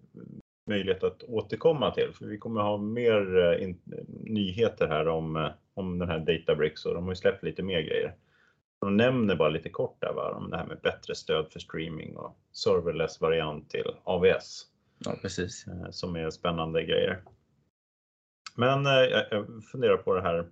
möjlighet 0.67 1.03
att 1.03 1.23
återkomma 1.23 1.91
till. 1.91 2.13
För 2.13 2.25
vi 2.25 2.37
kommer 2.37 2.61
ha 2.61 2.77
mer 2.77 3.37
eh, 3.37 3.63
in, 3.63 3.81
nyheter 4.23 4.87
här 4.87 5.07
om, 5.07 5.35
eh, 5.35 5.51
om 5.73 5.99
den 5.99 6.09
här 6.09 6.19
Databricks 6.19 6.85
och 6.85 6.93
de 6.93 7.03
har 7.03 7.11
ju 7.11 7.15
släppt 7.15 7.43
lite 7.43 7.63
mer 7.63 7.81
grejer. 7.81 8.15
De 8.81 8.97
nämner 8.97 9.35
bara 9.35 9.49
lite 9.49 9.69
kort 9.69 10.01
där 10.01 10.13
va, 10.13 10.31
om 10.31 10.49
det 10.49 10.57
här 10.57 10.65
med 10.65 10.79
bättre 10.81 11.15
stöd 11.15 11.51
för 11.51 11.59
streaming 11.59 12.17
och 12.17 12.37
serverless 12.51 13.21
variant 13.21 13.69
till 13.69 13.91
AVS. 14.03 14.65
Ja, 15.05 15.15
precis. 15.21 15.65
Som 15.91 16.15
är 16.15 16.29
spännande 16.29 16.83
grejer. 16.83 17.23
Men 18.55 18.85
jag 19.31 19.63
funderar 19.71 19.97
på 19.97 20.13
det 20.15 20.21
här 20.21 20.49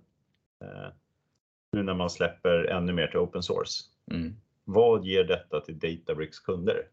nu 1.72 1.82
när 1.82 1.94
man 1.94 2.10
släpper 2.10 2.64
ännu 2.64 2.92
mer 2.92 3.06
till 3.06 3.18
open 3.18 3.42
source. 3.42 3.84
Mm. 4.10 4.36
Vad 4.64 5.04
ger 5.04 5.24
detta 5.24 5.60
till 5.60 5.78
Databricks 5.78 6.40
kunder? 6.40 6.88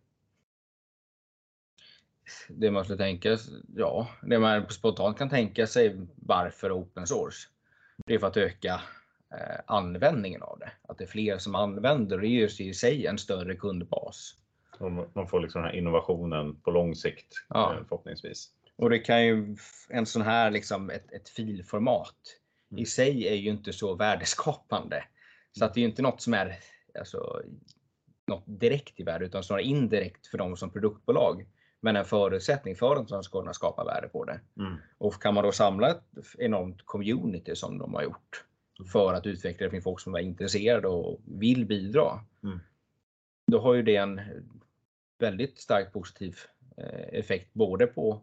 Det 2.50 2.72
man 2.72 2.84
skulle 2.84 2.98
tänka, 2.98 3.38
ja, 3.76 4.08
det 4.22 4.40
man 4.40 4.70
spontant 4.70 5.18
kan 5.18 5.30
tänka 5.30 5.68
sig 5.68 5.96
varför 6.16 6.72
open 6.72 7.08
source. 7.08 7.48
Det 8.06 8.14
är 8.14 8.20
för 8.20 8.28
att 8.28 8.38
öka 8.38 8.82
eh, 9.32 9.60
användningen 9.66 10.42
av 10.42 10.60
det. 10.60 10.72
Att 10.88 10.98
det 10.98 11.04
är 11.04 11.08
fler 11.08 11.38
som 11.38 11.56
använder 11.56 12.18
det 12.18 12.28
ger 12.28 12.62
i 12.62 12.74
sig 12.74 13.06
en 13.06 13.18
större 13.18 13.56
kundbas. 13.56 14.36
Man 15.14 15.28
får 15.28 15.40
liksom 15.40 15.62
den 15.62 15.72
här 15.72 15.78
innovationen 15.78 16.56
på 16.56 16.72
lång 16.72 16.96
sikt 16.96 17.46
ja. 17.50 17.74
Eh, 17.74 17.80
förhoppningsvis. 17.88 18.50
Och 18.76 18.90
det 18.90 19.00
kan 19.00 19.26
ju 19.26 19.56
en 19.90 20.06
sån 20.06 20.22
här 20.22 20.52
liksom 20.52 20.90
ett, 20.90 21.12
ett 21.12 21.30
filformat 21.30 22.16
i 22.70 22.74
mm. 22.74 22.86
sig 22.86 23.28
är 23.28 23.36
ju 23.36 23.50
inte 23.50 23.74
så 23.74 23.96
värdeskapande. 23.96 25.04
Så 25.52 25.66
att 25.66 25.74
det 25.74 25.80
är 25.80 25.82
ju 25.82 25.90
inte 25.90 26.02
något 26.02 26.22
som 26.22 26.34
är 26.34 26.56
alltså, 27.00 27.42
något 28.28 28.44
direkt 28.46 29.00
i 29.00 29.04
värde 29.04 29.26
utan 29.26 29.44
snarare 29.44 29.64
indirekt 29.64 30.28
för 30.28 30.38
dem 30.38 30.58
som 30.58 30.70
produktbolag. 30.70 31.46
Men 31.82 31.96
en 31.96 32.06
förutsättning 32.06 32.76
för 32.76 32.96
att 32.96 33.08
de 33.08 33.24
ska 33.24 33.40
kunna 33.40 33.54
skapa 33.54 33.84
värde 33.84 34.08
på 34.08 34.26
det. 34.26 34.40
Mm. 34.60 34.76
Och 34.98 35.22
kan 35.22 35.34
man 35.34 35.44
då 35.44 35.52
samla 35.52 35.90
ett 35.90 36.04
enormt 36.38 36.86
community 36.86 37.56
som 37.56 37.78
de 37.78 37.94
har 37.94 38.04
gjort 38.04 38.44
mm. 38.80 38.90
för 38.90 39.14
att 39.14 39.26
utveckla 39.26 39.66
det 39.66 39.72
finns 39.72 39.84
folk 39.84 40.00
som 40.00 40.16
är 40.16 40.20
intresserade 40.20 40.88
och 40.88 41.22
vill 41.26 41.66
bidra. 41.66 42.20
Mm. 42.44 42.60
Då 43.48 43.60
har 43.60 43.74
ju 43.74 43.82
det 43.82 43.96
en 43.96 44.22
väldigt 45.20 45.60
starkt 45.60 45.94
positiv 45.94 46.38
eh, 46.78 47.20
effekt 47.20 47.54
både 47.54 47.88
på 47.88 48.22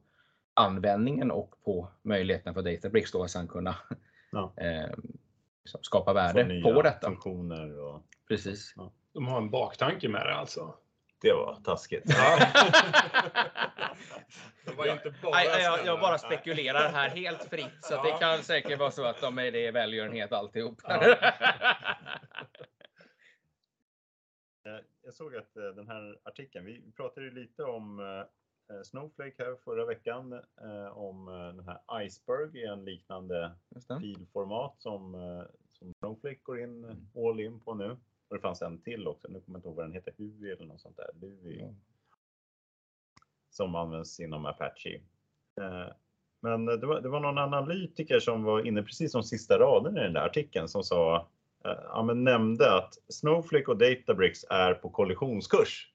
användningen 0.54 1.30
och 1.30 1.54
på 1.64 1.88
möjligheten 2.02 2.54
för 2.54 2.62
Databricks 2.62 3.12
då 3.12 3.22
att 3.22 3.30
sedan 3.30 3.48
kunna 3.48 3.76
ja. 4.32 4.52
eh, 4.56 4.90
skapa 5.64 6.12
värde 6.12 6.62
på 6.62 6.82
detta. 6.82 7.06
funktioner 7.06 7.80
och... 7.80 8.02
Precis. 8.28 8.74
Ja. 8.76 8.92
De 9.14 9.28
har 9.28 9.38
en 9.38 9.50
baktanke 9.50 10.08
med 10.08 10.26
det 10.26 10.34
alltså? 10.34 10.74
Det 11.20 11.32
var 11.32 11.56
taskigt. 11.64 12.04
Det 14.64 14.72
var 14.76 14.92
inte 14.92 15.14
bara 15.22 15.44
jag, 15.44 15.62
jag, 15.62 15.86
jag, 15.86 16.00
bara 16.00 16.18
spekulerar 16.18 16.92
här 16.92 17.08
helt 17.08 17.44
fritt 17.44 17.78
så 17.80 17.94
ja. 17.94 18.02
det 18.02 18.18
kan 18.18 18.42
säkert 18.42 18.78
vara 18.78 18.90
så 18.90 19.04
att 19.04 19.20
de 19.20 19.38
är 19.38 19.52
det 19.52 19.70
välgörenhet 19.70 20.32
alltihop. 20.32 20.80
Ja. 20.84 21.16
Jag 25.04 25.14
såg 25.14 25.36
att 25.36 25.56
eh, 25.56 25.62
den 25.62 25.88
här 25.88 26.18
artikeln, 26.24 26.64
vi 26.64 26.92
pratade 26.96 27.26
ju 27.26 27.34
lite 27.34 27.62
om 27.62 28.00
Eh, 28.00 28.26
Snowflake 28.84 29.34
här 29.38 29.56
förra 29.64 29.84
veckan 29.84 30.32
eh, 30.32 30.98
om 30.98 31.28
eh, 31.28 31.34
den 31.34 31.64
här 31.66 32.04
Iceberg 32.04 32.58
i 32.58 32.66
en 32.66 32.84
liknande 32.84 33.52
filformat 34.00 34.74
som, 34.78 35.12
som 35.72 35.92
Snowflake 35.98 36.38
går 36.42 36.60
in 36.60 36.84
mm. 36.84 37.06
all 37.16 37.40
in 37.40 37.60
på 37.60 37.74
nu. 37.74 37.96
Och 38.28 38.36
det 38.36 38.40
fanns 38.40 38.62
en 38.62 38.82
till 38.82 39.08
också, 39.08 39.28
nu 39.28 39.40
kommer 39.40 39.58
jag 39.58 39.58
inte 39.58 39.68
ihåg 39.68 39.76
vad 39.76 39.84
den 39.84 39.92
heter, 39.92 40.14
Hui 40.18 40.50
eller 40.50 40.64
något 40.64 40.80
sånt 40.80 40.96
där. 40.96 41.10
Lui, 41.20 41.60
mm. 41.60 41.74
Som 43.50 43.74
används 43.74 44.20
inom 44.20 44.46
Apache. 44.46 45.00
Men 46.40 46.66
det 46.66 46.86
var, 46.86 47.00
det 47.00 47.08
var 47.08 47.20
någon 47.20 47.38
analytiker 47.38 48.20
som 48.20 48.42
var 48.42 48.66
inne 48.66 48.82
precis 48.82 49.12
som 49.12 49.22
sista 49.22 49.58
raden 49.58 49.96
i 49.96 50.00
den 50.00 50.12
där 50.12 50.26
artikeln 50.26 50.68
som 50.68 50.82
sa, 50.82 51.28
ja, 51.62 52.02
men 52.02 52.24
nämnde 52.24 52.74
att 52.74 52.94
Snowflake 53.08 53.66
och 53.66 53.76
Databricks 53.76 54.44
är 54.50 54.74
på 54.74 54.90
kollisionskurs. 54.90 55.92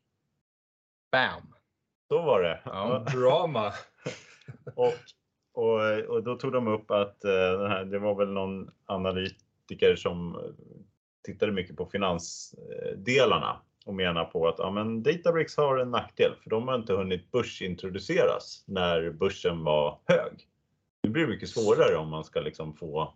Bam! 1.11 1.56
Så 2.07 2.21
var 2.21 2.41
det. 2.41 2.61
Ja, 2.65 3.05
drama. 3.13 3.73
och, 4.75 4.93
och, 5.53 5.99
och 5.99 6.23
då 6.23 6.35
tog 6.35 6.53
de 6.53 6.67
upp 6.67 6.91
att 6.91 7.21
uh, 7.25 7.67
här, 7.67 7.85
det 7.85 7.99
var 7.99 8.15
väl 8.15 8.29
någon 8.29 8.71
analytiker 8.85 9.95
som 9.95 10.41
tittade 11.23 11.51
mycket 11.51 11.75
på 11.75 11.85
finansdelarna 11.85 13.61
och 13.85 13.93
menar 13.93 14.25
på 14.25 14.47
att 14.47 14.55
ja, 14.57 14.71
men 14.71 15.03
Databricks 15.03 15.57
har 15.57 15.77
en 15.77 15.91
nackdel 15.91 16.35
för 16.43 16.49
de 16.49 16.67
har 16.67 16.75
inte 16.75 16.93
hunnit 16.93 17.31
börsintroduceras 17.31 18.63
när 18.67 19.11
börsen 19.11 19.63
var 19.63 19.99
hög. 20.05 20.47
Det 21.01 21.09
blir 21.09 21.27
mycket 21.27 21.49
svårare 21.49 21.95
om 21.95 22.09
man 22.09 22.23
ska 22.23 22.39
liksom 22.39 22.73
få, 22.73 23.13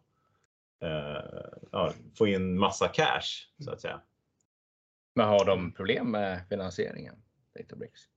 eh, 0.82 1.50
ja, 1.72 1.92
få 2.18 2.28
in 2.28 2.60
massa 2.60 2.88
cash 2.88 3.48
så 3.60 3.72
att 3.72 3.82
säga. 3.82 4.02
Men 5.16 5.28
har 5.28 5.46
de 5.46 5.72
problem 5.72 6.12
med 6.12 6.48
finansieringen? 6.50 7.16
Databricks? 7.58 8.11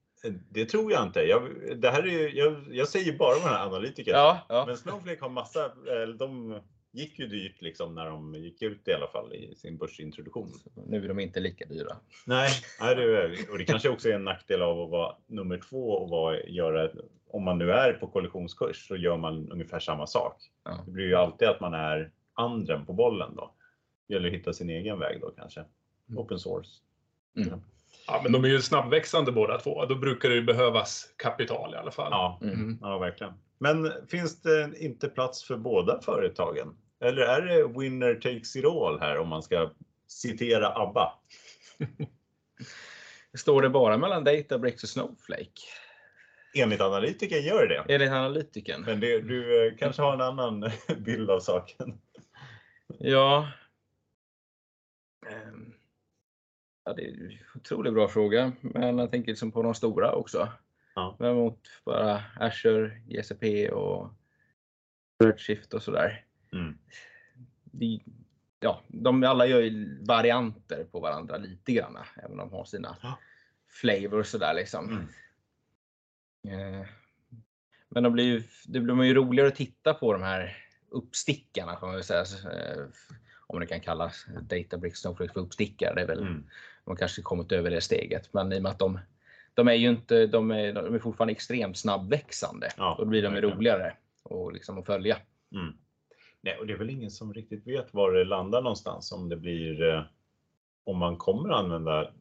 Det 0.49 0.65
tror 0.65 0.91
jag 0.91 1.03
inte. 1.03 1.21
Jag, 1.21 1.49
det 1.75 1.89
här 1.89 2.07
är, 2.07 2.37
jag, 2.37 2.65
jag 2.71 2.87
säger 2.87 3.17
bara 3.17 3.33
vad 3.33 3.43
den 3.43 3.49
här 3.49 3.65
analytikern 3.65 4.15
ja, 4.15 4.45
ja. 4.49 4.65
Men 4.67 4.77
Snowflake 4.77 5.21
har 5.21 5.29
massa, 5.29 5.71
de 6.17 6.59
gick 6.95 7.19
ju 7.19 7.27
dyrt 7.27 7.61
liksom 7.61 7.95
när 7.95 8.05
de 8.05 8.35
gick 8.35 8.61
ut 8.61 8.87
i 8.87 8.93
alla 8.93 9.07
fall 9.07 9.33
i 9.33 9.55
sin 9.55 9.77
börsintroduktion. 9.77 10.51
nu 10.87 11.03
är 11.03 11.07
de 11.07 11.19
inte 11.19 11.39
lika 11.39 11.65
dyra. 11.65 11.95
Nej, 12.25 12.49
nej 12.81 12.95
det, 12.95 13.37
och 13.51 13.57
det 13.57 13.65
kanske 13.65 13.89
också 13.89 14.09
är 14.09 14.13
en 14.13 14.23
nackdel 14.23 14.61
av 14.61 14.81
att 14.81 14.89
vara 14.89 15.15
nummer 15.27 15.57
två 15.69 15.91
och 15.91 16.09
vara, 16.09 16.43
göra, 16.43 16.89
om 17.27 17.43
man 17.43 17.57
nu 17.57 17.71
är 17.71 17.93
på 17.93 18.07
kollisionskurs 18.07 18.87
så 18.87 18.95
gör 18.95 19.17
man 19.17 19.51
ungefär 19.51 19.79
samma 19.79 20.07
sak. 20.07 20.51
Ja. 20.63 20.83
Det 20.85 20.91
blir 20.91 21.05
ju 21.05 21.15
alltid 21.15 21.47
att 21.47 21.59
man 21.59 21.73
är 21.73 22.11
andren 22.33 22.85
på 22.85 22.93
bollen 22.93 23.35
då. 23.35 23.51
Det 24.07 24.13
gäller 24.13 24.27
att 24.27 24.35
hitta 24.35 24.53
sin 24.53 24.69
egen 24.69 24.99
väg 24.99 25.21
då 25.21 25.29
kanske. 25.29 25.59
Mm. 26.09 26.19
Open 26.19 26.39
source. 26.39 26.69
Mm. 27.37 27.61
Ja, 28.07 28.19
men 28.23 28.31
de 28.31 28.43
är 28.43 28.47
ju 28.47 28.61
snabbväxande 28.61 29.31
båda 29.31 29.57
två. 29.57 29.85
Då 29.85 29.95
brukar 29.95 30.29
det 30.29 30.35
ju 30.35 30.43
behövas 30.43 31.13
kapital 31.17 31.73
i 31.73 31.77
alla 31.77 31.91
fall. 31.91 32.07
Ja, 32.11 32.39
mm. 32.41 32.77
ja 32.81 32.97
verkligen. 32.97 33.33
Men 33.57 33.91
finns 34.07 34.41
det 34.41 34.71
inte 34.77 35.09
plats 35.09 35.43
för 35.43 35.57
båda 35.57 36.01
företagen? 36.01 36.77
Eller 37.01 37.21
är 37.21 37.41
det 37.41 37.79
winner 37.79 38.15
takes 38.15 38.55
it 38.55 38.65
all 38.65 38.99
här 38.99 39.17
om 39.17 39.27
man 39.27 39.43
ska 39.43 39.71
citera 40.07 40.73
ABBA? 40.75 41.13
Står 43.37 43.61
det 43.61 43.69
bara 43.69 43.97
mellan 43.97 44.23
Databricks 44.23 44.83
och 44.83 44.89
Snowflake? 44.89 45.61
Enligt 46.55 46.81
analytikern 46.81 47.43
gör 47.43 47.67
det 47.67 47.93
Enligt 47.93 48.11
analytikern. 48.11 48.81
Men 48.81 48.99
det, 48.99 49.21
du 49.21 49.67
eh, 49.67 49.77
kanske 49.77 50.01
har 50.01 50.13
en 50.13 50.21
annan 50.21 50.71
bild 50.97 51.29
av 51.29 51.39
saken? 51.39 52.01
Ja. 52.99 53.47
Ja, 56.85 56.93
det 56.93 57.05
är 57.05 57.09
en 57.09 57.37
otroligt 57.55 57.93
bra 57.93 58.07
fråga, 58.07 58.51
men 58.61 58.97
jag 58.97 59.11
tänker 59.11 59.27
liksom 59.31 59.51
på 59.51 59.63
de 59.63 59.75
stora 59.75 60.11
också. 60.11 60.51
Ja. 60.95 61.15
Men 61.19 61.35
mot 61.35 61.59
bara 61.85 62.23
Azure, 62.39 63.01
GCP 63.07 63.69
och 63.69 64.13
Redshift 65.23 65.73
och 65.73 65.83
sådär. 65.83 66.25
Mm. 66.53 66.77
De, 67.63 68.01
ja, 68.59 68.81
de 68.87 69.23
alla 69.23 69.45
gör 69.45 69.61
ju 69.61 70.03
varianter 70.05 70.83
på 70.91 70.99
varandra 70.99 71.37
lite 71.37 71.71
grann, 71.71 71.97
även 72.15 72.31
om 72.31 72.37
de 72.37 72.51
har 72.51 72.65
sina 72.65 72.97
ja. 73.01 73.19
flavors 73.67 74.27
sådär 74.27 74.53
liksom. 74.53 75.07
Mm. 76.43 76.73
Eh, 76.81 76.87
men 77.89 78.03
de 78.03 78.13
blir 78.13 78.43
det 78.65 78.79
blir 78.79 79.03
ju 79.03 79.13
roligare 79.13 79.47
att 79.47 79.55
titta 79.55 79.93
på 79.93 80.13
de 80.13 80.21
här 80.21 80.57
uppstickarna 80.89 81.75
kan 81.75 81.87
man 81.87 81.95
väl 81.95 82.03
säga. 82.03 82.25
Eh, 82.51 82.85
om 83.47 83.59
det 83.59 83.67
kan 83.67 83.79
kallas 83.79 84.25
Databricks 84.41 84.99
Snowflake 84.99 85.33
för 85.33 85.39
uppstickare. 85.39 85.95
Det 85.95 86.01
är 86.01 86.07
väl 86.07 86.21
mm 86.21 86.47
de 86.85 86.95
kanske 86.95 87.21
kommit 87.21 87.51
över 87.51 87.71
det 87.71 87.81
steget. 87.81 88.33
Men 88.33 88.53
i 88.53 88.57
och 88.57 88.63
med 88.63 88.71
att 88.71 88.79
de, 88.79 88.99
de 89.53 89.67
är 89.67 89.73
ju 89.73 89.89
inte, 89.89 90.27
de 90.27 90.51
är, 90.51 90.73
de 90.73 90.95
är 90.95 90.99
fortfarande 90.99 91.31
extremt 91.31 91.77
snabbväxande. 91.77 92.69
Ja, 92.77 92.95
då 92.99 93.05
blir 93.05 93.21
de 93.23 93.35
ju 93.35 93.41
roligare 93.41 93.93
och 94.23 94.53
liksom 94.53 94.77
att 94.77 94.85
följa. 94.85 95.17
Mm. 95.55 95.73
Nej, 96.41 96.57
och 96.59 96.67
det 96.67 96.73
är 96.73 96.77
väl 96.77 96.89
ingen 96.89 97.11
som 97.11 97.33
riktigt 97.33 97.67
vet 97.67 97.93
var 97.93 98.11
det 98.11 98.23
landar 98.23 98.61
någonstans 98.61 99.11
om 99.11 99.29
det 99.29 99.37
blir 99.37 99.89
eh, 99.89 100.01
om 100.83 100.97
man 100.97 101.17
kommer 101.17 101.49
att 101.49 101.59
använda 101.59 102.11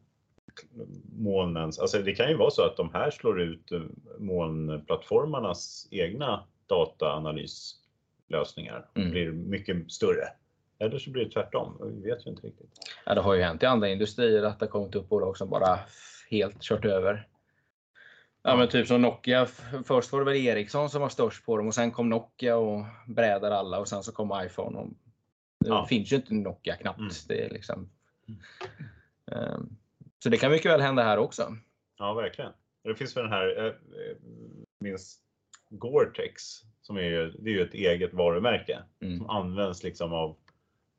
molnens, 1.19 1.79
alltså 1.79 1.99
det 1.99 2.15
kan 2.15 2.29
ju 2.29 2.37
vara 2.37 2.51
så 2.51 2.63
att 2.63 2.77
de 2.77 2.93
här 2.93 3.11
slår 3.11 3.41
ut 3.41 3.73
eh, 3.73 3.81
molnplattformarnas 4.19 5.89
egna 5.91 6.45
dataanalyslösningar 6.67 8.87
och 8.93 8.99
Mm. 8.99 9.11
blir 9.11 9.33
mycket 9.33 9.93
större. 9.93 10.29
Eller 10.79 10.99
så 10.99 11.11
blir 11.11 11.25
det 11.25 11.31
tvärtom, 11.31 11.79
vi 12.03 12.11
vet 12.11 12.27
ju 12.27 12.31
inte 12.31 12.47
riktigt. 12.47 12.71
Ja, 13.07 13.15
det 13.15 13.21
har 13.21 13.35
ju 13.35 13.43
hänt 13.43 13.63
i 13.63 13.67
andra 13.67 13.89
industrier 13.89 14.43
att 14.43 14.59
det 14.59 14.67
har 14.67 14.71
kommit 14.71 14.95
upp 14.95 15.09
bolag 15.09 15.37
som 15.37 15.51
bara 15.51 15.79
helt 16.31 16.63
kört 16.63 16.85
över. 16.85 17.29
Ja, 18.43 18.57
men 18.57 18.69
typ 18.69 18.87
som 18.87 19.03
Nokia. 19.03 19.47
Först 19.85 20.13
var 20.13 20.19
det 20.19 20.25
väl 20.25 20.37
Ericsson 20.47 20.91
som 20.91 21.01
var 21.03 21.09
störst 21.09 21.47
på 21.47 21.57
dem 21.57 21.67
och 21.67 21.75
sen 21.75 21.91
kom 21.91 22.09
Nokia 22.09 22.57
och 22.57 22.85
brädade 23.07 23.57
alla 23.57 23.79
och 23.81 23.89
sen 23.89 24.03
så 24.03 24.13
kom 24.13 24.43
iPhone. 24.47 24.79
Och 24.79 24.89
det 25.61 25.69
Ja. 25.69 25.87
finns 25.87 26.13
ju 26.13 26.17
inte 26.17 26.35
Nokia 26.35 26.77
knappt. 26.77 26.99
Mm. 26.99 27.11
Det 27.29 27.45
är 27.45 27.51
liksom... 27.51 27.89
Ehm, 29.33 29.77
Så 30.19 30.29
det 30.29 30.37
kan 30.37 30.51
mycket 30.51 30.73
väl 30.73 30.81
hända 30.81 31.03
här 31.03 31.19
också. 31.19 31.57
Ja, 31.99 32.15
verkligen. 32.15 32.53
Det 32.83 32.95
finns 32.95 33.17
väl 33.17 33.25
den 33.25 33.33
här, 33.33 33.59
eh, 33.59 33.65
eh, 33.67 34.17
minns 34.79 35.19
Gore-Tex, 35.71 36.63
som 36.83 36.97
är 36.97 37.03
ju, 37.03 37.31
det 37.31 37.51
är 37.51 37.55
ju 37.55 37.63
ett 37.63 37.75
eget 37.75 38.15
varumärke 38.15 38.79
Mm. 39.01 39.19
som 39.19 39.31
används 39.31 39.83
liksom 39.83 40.13
av, 40.13 40.37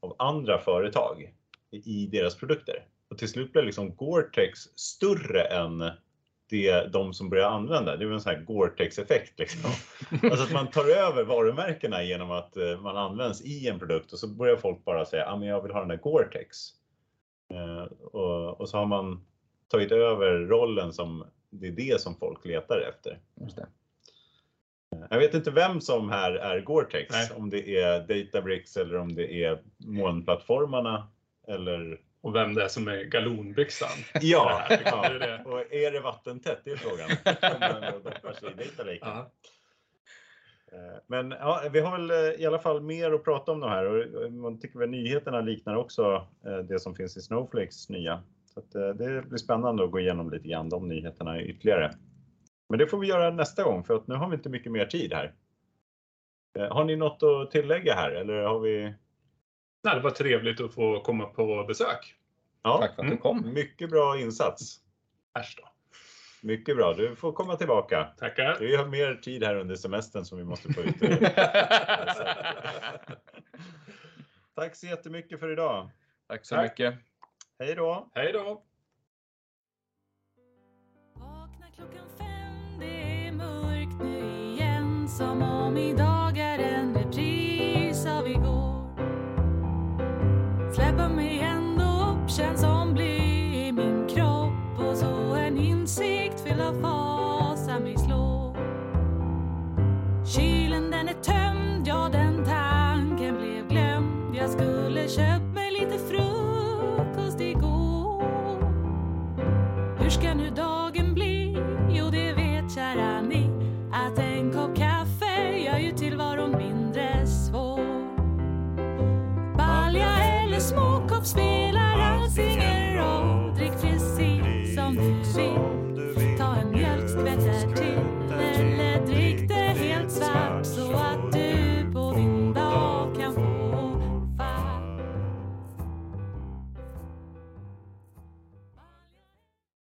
av 0.06 0.16
andra 0.20 0.58
företag 0.58 1.34
i, 1.72 2.08
deras 2.08 2.36
produkter. 2.36 2.86
Och 3.10 3.18
till 3.18 3.30
slut 3.30 3.54
blir 3.54 3.64
liksom 3.64 3.96
Gore-Tex 3.96 4.60
större 4.76 5.42
än 5.44 5.92
det, 6.50 6.94
de 6.94 7.14
som 7.14 7.30
börjar 7.30 7.50
använda. 7.50 7.98
Det 7.98 8.06
är 8.06 8.12
en 8.12 8.22
sån 8.22 8.36
här 8.36 8.42
Gore-Tex-effekt. 8.42 9.40
Liksom. 9.40 9.72
Alltså 10.30 10.44
att 10.44 10.54
man 10.54 10.68
tar 10.68 10.90
över 10.90 11.24
varumärkena 11.24 12.04
genom 12.04 12.32
att 12.32 12.58
eh, 12.58 12.82
man 12.82 12.98
används 12.98 13.42
i 13.42 13.68
en 13.68 13.80
produkt 13.80 14.14
och 14.14 14.20
så 14.20 14.28
börjar 14.28 14.56
folk 14.56 14.86
bara 14.86 15.06
säga 15.06 15.26
att 15.26 15.42
ah, 15.42 15.46
jag 15.46 15.62
vill 15.62 15.72
ha 15.72 15.80
den 15.80 15.90
där 15.90 15.98
Gore-Tex. 15.98 16.58
Eh, 17.54 17.84
och, 18.02 18.62
och 18.62 18.70
så 18.70 18.78
har 18.78 18.86
man 18.86 19.26
tagit 19.68 19.92
över 19.92 20.40
rollen 20.40 20.94
som 20.94 21.26
det 21.50 21.68
är 21.68 21.72
det 21.72 22.02
som 22.02 22.16
folk 22.16 22.46
letar 22.46 22.80
efter. 22.90 23.20
Just 23.42 23.56
det. 23.56 23.68
Jag 25.10 25.20
vet 25.20 25.34
inte 25.34 25.52
vem 25.52 25.82
som 25.82 26.10
här 26.10 26.32
är 26.32 26.62
Gore-Tex, 26.62 27.08
Nej. 27.12 27.30
om 27.38 27.50
det 27.50 27.70
är 27.70 28.00
Databricks 28.00 28.78
eller 28.78 28.98
om 28.98 29.16
det 29.16 29.44
är 29.44 29.60
molnplattformarna 29.78 31.08
eller 31.48 32.00
Och 32.22 32.36
vem 32.36 32.54
det 32.54 32.64
är 32.64 32.68
som 32.68 32.88
är 32.88 33.04
galonbyxan. 33.04 33.90
Ja, 34.22 34.62
Det 34.70 34.76
här, 34.76 34.82
ja. 34.86 35.10
det 35.10 35.26
är 35.26 35.38
det. 35.38 35.44
och 35.44 35.74
är 35.74 35.92
det 35.92 36.00
vattentätt? 36.00 36.62
Det 36.64 36.72
är 36.72 36.76
frågan. 36.76 37.10
Eh, 40.72 40.98
Men 41.08 41.32
ja, 41.32 41.62
vi 41.72 41.80
har 41.80 41.92
väl 41.98 42.12
eh, 42.12 42.42
i 42.42 42.46
alla 42.46 42.60
fall 42.60 42.82
mer 42.82 43.12
att 43.12 43.24
prata 43.24 43.52
om 43.52 43.60
de 43.60 43.70
här 43.70 43.86
och 43.86 44.32
man 44.32 44.60
tycker 44.60 44.80
väl 44.80 44.90
nyheterna 44.90 45.42
liknar 45.42 45.76
också 45.76 46.28
eh, 46.46 46.58
det 46.58 46.80
som 46.80 46.96
finns 46.96 47.18
i 47.18 47.22
Snowflakes 47.22 47.90
nya. 47.90 48.24
Så 48.46 48.60
eh, 48.60 48.96
det 48.96 49.22
blir 49.28 49.38
spännande 49.38 49.84
att 49.84 49.92
gå 49.92 50.00
igenom 50.00 50.32
lite 50.32 50.48
grann 50.48 50.70
de 50.70 50.88
nyheterna 50.88 51.42
ytterligare. 51.42 51.92
Men 52.70 52.80
det 52.80 52.88
får 52.88 52.98
vi 53.00 53.08
göra 53.08 53.32
nästa 53.32 53.64
gång 53.64 53.84
för 53.84 53.96
att 53.96 54.08
nu 54.08 54.16
har 54.16 54.30
vi 54.30 54.36
inte 54.36 54.50
mycket 54.50 54.72
mer 54.72 54.86
tid 54.86 55.14
här. 55.14 55.34
Eh, 56.60 56.74
Har 56.74 56.84
ni 56.86 56.96
något 56.96 57.24
att 57.24 57.52
tillägga 57.52 57.94
här 57.96 58.12
eller 58.12 58.44
har 58.44 58.60
vi? 58.60 58.94
Nej, 59.84 59.96
det 59.96 60.02
var 60.02 60.12
trevligt 60.12 60.62
att 60.62 60.74
få 60.74 61.00
komma 61.02 61.26
på 61.26 61.64
besök. 61.68 62.16
Ja, 62.64 62.78
Tack 62.78 62.96
för 62.96 63.02
att 63.02 63.08
du 63.08 63.12
Mm. 63.12 63.18
kom. 63.22 63.54
mycket 63.54 63.90
bra 63.90 64.20
insats. 64.20 64.80
Äsch 65.40 65.56
då. 65.58 65.70
Mycket 66.48 66.76
bra. 66.78 66.94
Du 66.94 67.16
får 67.16 67.32
komma 67.32 67.56
tillbaka. 67.56 68.04
Tackar. 68.18 68.58
Vi 68.60 68.76
har 68.76 68.86
mer 68.86 69.16
tid 69.16 69.44
här 69.44 69.56
under 69.56 69.76
semestern 69.76 70.26
som 70.26 70.38
vi 70.38 70.44
måste 70.44 70.74
få 70.74 70.82
ut. 70.82 70.96
Tack 74.56 74.76
så 74.76 74.86
jättemycket 74.88 75.40
för 75.40 75.52
idag. 75.52 75.90
Tack 76.28 76.46
så 76.46 76.56
Tack. 76.56 76.72
mycket. 76.72 76.94
Hej 77.60 77.76
då! 77.76 78.10
Hej 78.16 78.34
då. 78.34 78.64